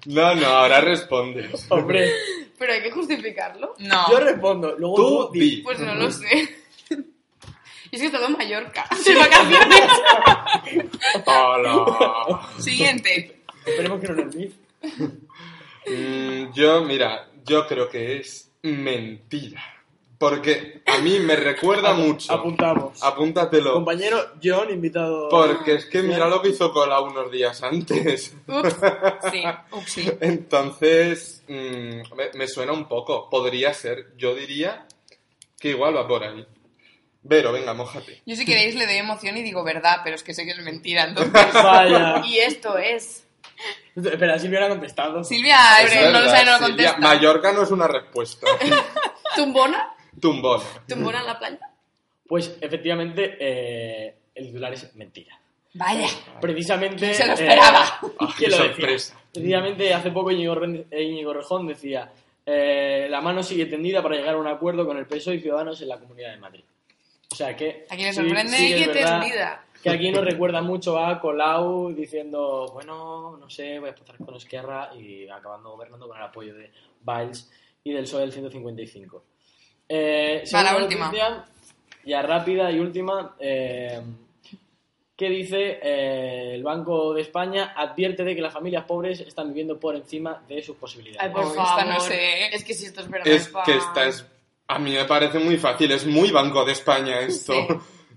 No, 0.05 0.35
no, 0.35 0.45
ahora 0.47 0.81
respondes. 0.81 1.65
Hombre, 1.71 2.11
Pero 2.57 2.73
hay 2.73 2.81
que 2.81 2.91
justificarlo. 2.91 3.73
No. 3.79 4.09
yo 4.11 4.19
respondo. 4.19 4.75
Luego 4.77 4.95
Tú 4.95 5.27
tú, 5.27 5.31
di. 5.33 5.39
di. 5.39 5.57
Pues 5.61 5.79
no 5.79 5.95
lo 5.95 6.11
sé. 6.11 6.57
Y 7.91 7.97
es 7.97 8.01
que 8.01 8.05
he 8.05 8.05
estado 8.07 8.25
en 8.25 8.33
Mallorca. 8.33 8.85
De 9.05 9.15
vacaciones. 9.15 9.89
Hola. 11.25 12.49
Siguiente. 12.57 13.41
Esperemos 13.65 14.01
que 14.01 14.07
no 14.07 14.15
nos 14.25 14.35
di. 14.35 14.53
Mm, 15.87 16.51
yo, 16.53 16.83
mira, 16.83 17.29
yo 17.45 17.67
creo 17.67 17.87
que 17.87 18.17
es 18.17 18.51
mentira. 18.63 19.61
Porque 20.17 20.81
a 20.85 20.99
mí 20.99 21.19
me 21.19 21.35
recuerda 21.35 21.93
mucho. 21.93 22.31
Apuntamos. 22.33 23.03
Apúntatelo. 23.03 23.73
Compañero 23.73 24.17
John, 24.41 24.69
invitado. 24.71 25.27
Porque 25.29 25.75
es 25.75 25.85
que 25.87 26.01
mira 26.03 26.27
lo 26.29 26.41
que 26.41 26.49
hizo 26.49 26.71
Cola 26.71 27.01
unos 27.01 27.29
días 27.31 27.61
antes. 27.63 28.33
Ups. 28.47 28.75
Sí, 29.31 29.43
ups, 29.71 29.91
sí. 29.91 30.11
Entonces, 30.21 31.43
mm, 31.47 32.15
me, 32.15 32.31
me 32.35 32.47
suena 32.47 32.71
un 32.71 32.87
poco. 32.87 33.29
Podría 33.29 33.73
ser. 33.73 34.13
Yo 34.17 34.33
diría 34.35 34.85
que 35.59 35.69
igual 35.69 35.95
va 35.97 36.07
por 36.07 36.23
ahí. 36.23 36.45
Vero, 37.23 37.51
venga, 37.51 37.73
mójate. 37.73 38.21
Yo 38.25 38.35
si 38.35 38.45
queréis 38.45 38.75
le 38.75 38.85
doy 38.85 38.97
emoción 38.97 39.35
y 39.35 39.41
digo 39.43 39.63
verdad, 39.63 40.01
pero 40.03 40.15
es 40.15 40.23
que 40.23 40.33
sé 40.33 40.45
que 40.45 40.51
es 40.51 40.59
mentira. 40.59 41.03
Entonces, 41.05 41.33
Vaya. 41.53 42.21
Y 42.25 42.37
esto 42.37 42.77
es. 42.77 43.27
Espera, 43.95 44.37
Silvia 44.39 44.59
no 44.61 44.65
ha 44.67 44.69
contestado. 44.69 45.23
Silvia, 45.23 45.57
Es 45.81 46.11
no 46.11 46.19
lo 46.21 46.29
sabe, 46.29 46.45
no 46.45 46.51
lo 46.51 46.57
Silvia. 46.67 46.67
contesta. 46.67 46.97
Mallorca 46.99 47.51
no 47.53 47.63
es 47.63 47.71
una 47.71 47.87
respuesta. 47.87 48.47
¿Tumbona? 49.35 49.94
Tumbón. 50.19 50.61
¿Tumbona 50.87 51.19
en 51.21 51.25
la 51.25 51.39
playa? 51.39 51.59
Pues 52.27 52.57
efectivamente, 52.59 53.37
eh, 53.39 54.15
el 54.33 54.47
titular 54.47 54.73
es 54.73 54.95
mentira. 54.95 55.39
Vaya. 55.75 56.07
Precisamente. 56.39 57.13
Se 57.13 57.25
lo 57.25 57.33
eh, 57.33 57.35
esperaba. 57.35 57.83
Ah, 58.19 58.33
¿Quién 58.37 58.49
qué 58.49 58.57
lo 58.57 58.63
decía? 58.63 59.15
Precisamente 59.33 59.93
hace 59.93 60.11
poco 60.11 60.31
Íñigo, 60.31 60.55
eh, 60.89 61.33
Rejón 61.33 61.67
decía: 61.67 62.11
eh, 62.45 63.07
La 63.09 63.21
mano 63.21 63.43
sigue 63.43 63.65
tendida 63.65 64.01
para 64.01 64.15
llegar 64.15 64.35
a 64.35 64.37
un 64.37 64.47
acuerdo 64.47 64.85
con 64.85 64.97
el 64.97 65.05
PSOE 65.05 65.35
y 65.35 65.39
Ciudadanos 65.41 65.81
en 65.81 65.89
la 65.89 65.99
Comunidad 65.99 66.31
de 66.31 66.37
Madrid. 66.37 66.63
O 67.29 67.35
sea 67.35 67.55
que. 67.55 67.85
¿A 67.89 67.95
quién 67.95 68.07
le 68.07 68.13
sorprende? 68.13 68.57
sí 68.57 68.75
que 68.75 68.87
tendida. 68.87 69.65
Que 69.83 69.89
aquí 69.89 70.11
nos 70.11 70.23
recuerda 70.23 70.61
mucho 70.61 70.97
a 70.97 71.19
Colau 71.19 71.93
diciendo: 71.93 72.71
Bueno, 72.73 73.37
no 73.37 73.49
sé, 73.49 73.77
voy 73.79 73.89
a 73.89 73.95
pasar 73.95 74.17
con 74.17 74.35
Esquerra 74.35 74.91
y 74.95 75.27
acabando 75.27 75.71
gobernando 75.71 76.07
con 76.07 76.17
el 76.17 76.23
apoyo 76.23 76.55
de 76.55 76.71
Valls 77.03 77.51
y 77.83 77.91
del 77.91 78.03
PSOE 78.03 78.21
del 78.21 78.31
155. 78.31 79.23
Eh, 79.87 80.43
Va, 80.53 80.63
la 80.63 80.77
última. 80.77 81.05
noticia, 81.05 81.45
ya 82.05 82.21
rápida 82.21 82.71
y 82.71 82.79
última. 82.79 83.35
Eh, 83.39 84.01
¿Qué 85.15 85.29
dice? 85.29 85.79
Eh, 85.81 86.55
el 86.55 86.63
Banco 86.63 87.13
de 87.13 87.21
España 87.21 87.73
advierte 87.77 88.23
de 88.25 88.35
que 88.35 88.41
las 88.41 88.51
familias 88.53 88.83
pobres 88.83 89.21
están 89.21 89.47
viviendo 89.49 89.79
por 89.79 89.95
encima 89.95 90.43
de 90.47 90.61
sus 90.61 90.75
posibilidades. 90.75 91.23
Ay, 91.23 91.29
por 91.33 91.45
Oh, 91.45 91.49
esta 91.49 91.63
favor. 91.63 91.85
no 91.87 91.99
sé. 92.01 92.53
Es 92.53 92.63
que 92.65 92.73
si 92.73 92.85
esto 92.87 92.99
es 93.01 93.09
verdad. 93.09 93.27
Es 93.27 93.47
pa- 93.47 93.63
que 93.63 93.77
esta 93.77 94.05
es. 94.07 94.25
A 94.67 94.77
mí 94.79 94.91
me 94.91 95.05
parece 95.05 95.39
muy 95.39 95.57
fácil. 95.57 95.91
Es 95.91 96.05
muy 96.05 96.31
Banco 96.31 96.65
de 96.65 96.73
España 96.73 97.19
esto. 97.21 97.53
Sí. 97.53 97.67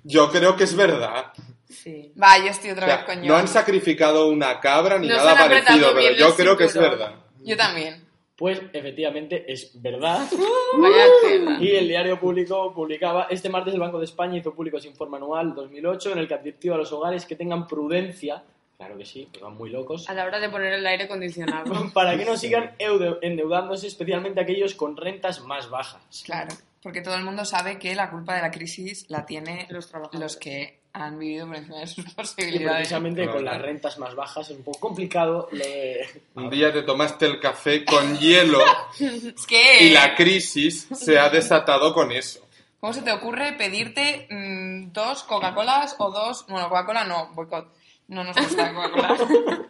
Yo 0.03 0.31
creo 0.33 0.57
que 0.57 0.65
es 0.65 0.75
verdad. 0.75 1.27
Sí. 1.69 2.13
Va, 2.21 2.39
yo 2.39 2.47
estoy 2.47 2.71
otra 2.71 2.87
O 2.87 2.89
sea, 2.89 2.97
vez 2.97 3.05
con 3.07 3.27
no 3.27 3.37
han 3.37 3.47
sacrificado 3.47 4.27
una 4.29 4.59
cabra 4.59 4.99
ni 4.99 5.07
No 5.07 5.17
nada 5.17 5.37
parecido, 5.37 5.93
pero 5.95 6.17
yo 6.17 6.35
creo 6.35 6.57
que 6.57 6.65
es 6.65 6.75
verdad. 6.75 7.15
Yo 7.45 7.57
también. 7.57 8.08
Pues 8.39 8.63
efectivamente 8.73 9.45
es 9.53 9.73
verdad. 9.83 10.27
Y 11.61 11.71
el 11.73 11.89
diario 11.89 12.21
público 12.21 12.73
publicaba 12.73 13.27
este 13.31 13.49
martes 13.49 13.75
el 13.75 13.81
Banco 13.81 13.99
de 13.99 14.05
España 14.05 14.39
hizo 14.39 14.55
público 14.55 14.79
su 14.79 14.87
informe 14.87 15.17
anual 15.17 15.55
2008 15.55 16.13
en 16.13 16.19
el 16.19 16.29
que 16.29 16.35
advirtió 16.35 16.75
a 16.75 16.77
los 16.77 16.93
hogares 16.93 17.27
que 17.27 17.35
tengan 17.35 17.67
prudencia, 17.67 18.45
claro 18.77 18.97
que 18.97 19.05
sí, 19.05 19.25
porque 19.25 19.43
van 19.45 19.57
muy 19.57 19.71
locos, 19.71 20.09
A 20.09 20.15
la 20.15 20.25
hora 20.25 20.39
de 20.39 20.49
poner 20.51 20.75
el 20.75 20.87
aire 20.87 21.05
acondicionado. 21.05 21.91
para 21.95 22.17
que 22.17 22.25
no 22.25 22.37
sigan 22.37 22.75
endeudándose, 22.79 23.89
especialmente 23.89 24.41
aquellos 24.41 24.75
con 24.75 24.97
rentas 24.97 25.43
más 25.43 25.69
bajas. 25.69 26.23
Claro. 26.25 26.55
Porque 26.83 27.01
todo 27.01 27.17
el 27.17 27.25
mundo 27.25 27.45
sabe 27.45 27.79
que 27.79 27.95
la 27.97 28.09
culpa 28.11 28.37
de 28.37 28.43
la 28.43 28.53
crisis 28.53 29.07
la 29.09 29.27
tienen 29.27 29.67
Los 29.69 29.89
trabajadores. 29.89 30.21
los 30.21 30.37
que 30.37 30.78
han 30.99 31.19
vivido 31.19 31.47
por 31.47 31.57
encima 31.57 31.79
de 31.79 31.87
sus 31.87 32.05
Y 32.07 32.15
posibilidades. 32.15 32.77
precisamente 32.79 33.23
Claro. 33.23 33.37
con 33.37 33.45
las 33.45 33.61
rentas 33.63 33.99
más 33.99 34.15
bajas 34.15 34.51
es 34.51 34.57
un 34.57 34.65
poco 34.65 34.81
complicado 34.81 35.49
lo 35.53 35.59
de... 35.59 36.23
Un 36.35 36.51
día 36.51 36.73
te 36.73 36.83
tomaste 36.83 37.27
el 37.27 37.41
café 37.41 37.85
con 37.85 38.19
hielo 38.19 38.61
Es 39.01 39.47
que... 39.47 39.85
y 39.85 39.91
la 39.91 40.15
crisis 40.15 40.89
se 40.95 41.19
ha 41.19 41.29
desatado 41.31 41.93
con 41.95 42.13
eso. 42.13 42.41
¿Cómo 42.81 42.93
se 42.93 43.03
te 43.03 43.11
ocurre 43.13 43.55
pedirte 43.55 44.27
mm, 44.31 44.93
dos 44.93 45.23
Coca-Colas 45.25 45.97
o 45.99 46.11
dos... 46.11 46.47
Bueno, 46.49 46.69
Coca-Cola 46.69 47.05
no, 47.05 47.29
boicot. 47.35 47.75
No 48.09 48.25
nos 48.25 48.37
gusta 48.37 48.73
Coca-Cola. 48.73 49.17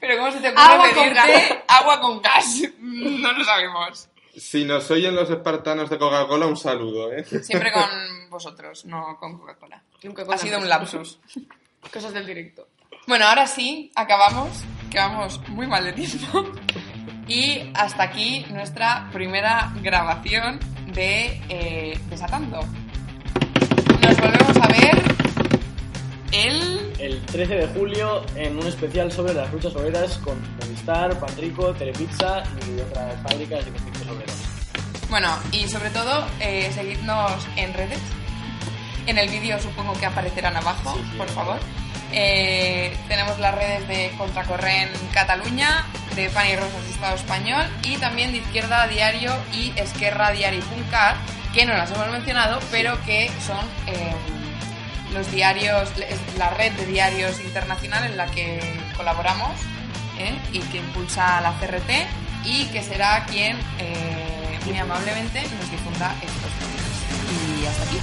Pero 0.00 0.18
¿cómo 0.18 0.30
se 0.32 0.40
te 0.40 0.48
ocurre 0.48 0.62
Agua 0.62 0.88
con 0.90 1.04
pedirte 1.04 1.64
agua 1.68 2.00
con 2.00 2.20
gas? 2.22 2.62
No 2.80 3.32
lo 3.32 3.44
sabemos. 3.44 4.08
Si 4.36 4.64
nos 4.64 4.90
oyen 4.90 5.14
los 5.14 5.30
espartanos 5.30 5.90
de 5.90 5.98
Coca-Cola, 5.98 6.46
un 6.46 6.56
saludo, 6.56 7.12
¿eh? 7.12 7.24
Siempre 7.24 7.72
con 7.72 7.84
vosotros, 8.30 8.84
no 8.84 9.16
con 9.18 9.38
Coca-Cola. 9.38 9.82
Ha 10.30 10.38
sido 10.38 10.58
un 10.58 10.68
lapsus. 10.68 11.18
Cosas 11.92 12.12
del 12.12 12.26
directo. 12.26 12.68
Bueno, 13.06 13.26
ahora 13.26 13.46
sí, 13.46 13.90
acabamos, 13.94 14.48
que 14.90 14.98
vamos 14.98 15.40
muy 15.48 15.66
mal 15.66 15.84
de 15.84 15.92
tiempo. 15.92 16.44
Y 17.26 17.70
hasta 17.74 18.04
aquí 18.04 18.44
nuestra 18.50 19.08
primera 19.12 19.72
grabación 19.82 20.60
de 20.92 21.40
eh, 21.48 21.98
Desatando. 22.08 22.60
Nos 24.00 24.16
volvemos 24.20 24.56
a 24.56 24.68
ver 24.68 25.07
13 27.32 27.54
de 27.54 27.66
julio 27.68 28.24
en 28.36 28.58
un 28.58 28.66
especial 28.66 29.12
sobre 29.12 29.34
las 29.34 29.52
luchas 29.52 29.74
obreras 29.76 30.18
con 30.18 30.40
Movistar, 30.60 31.18
Panrico, 31.18 31.72
Telepizza 31.74 32.42
y 32.66 32.80
otras 32.80 33.14
fábricas 33.22 33.64
de 33.64 33.70
conflictos 33.70 34.08
obreros. 34.08 34.34
Bueno, 35.10 35.28
y 35.52 35.68
sobre 35.68 35.90
todo, 35.90 36.26
eh, 36.40 36.70
seguidnos 36.74 37.32
en 37.56 37.72
redes. 37.74 37.98
En 39.06 39.18
el 39.18 39.28
vídeo 39.30 39.58
supongo 39.60 39.92
que 39.94 40.06
aparecerán 40.06 40.56
abajo, 40.56 40.94
Sí, 40.94 41.02
sí. 41.10 41.16
por 41.18 41.28
favor. 41.30 41.58
Eh, 42.12 42.96
tenemos 43.08 43.38
las 43.38 43.54
redes 43.54 43.86
de 43.88 44.10
Contracorrent 44.16 44.90
Cataluña, 45.12 45.84
de 46.16 46.30
Pan 46.30 46.46
y 46.48 46.56
Rosas 46.56 46.84
Estado 46.90 47.16
Español 47.16 47.66
y 47.84 47.96
también 47.98 48.32
de 48.32 48.38
Izquierda 48.38 48.86
Diario 48.86 49.32
y 49.52 49.72
Esquerra 49.76 50.30
Diari.cat, 50.32 51.16
que 51.54 51.66
no 51.66 51.74
las 51.74 51.90
hemos 51.90 52.08
mencionado, 52.10 52.58
pero 52.70 52.98
que 53.04 53.30
son 53.46 53.58
eh, 53.86 54.12
los 55.12 55.30
diarios, 55.30 55.90
la 56.36 56.50
red 56.50 56.72
de 56.72 56.86
diarios 56.86 57.40
internacional 57.40 58.04
en 58.04 58.16
la 58.16 58.26
que 58.26 58.60
colaboramos 58.96 59.50
¿eh? 60.18 60.38
y 60.52 60.60
que 60.60 60.78
impulsa 60.78 61.40
la 61.40 61.52
CRT 61.58 61.90
y 62.44 62.66
que 62.66 62.82
será 62.82 63.24
quien 63.26 63.56
eh, 63.78 64.58
muy 64.66 64.78
amablemente 64.78 65.42
nos 65.42 65.70
difunda 65.70 66.14
estos 66.22 66.50
medios. 66.60 66.88
Y 67.30 67.66
hasta 67.66 67.82
aquí. 67.84 67.98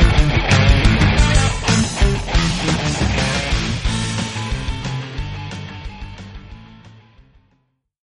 second. 0.00 0.27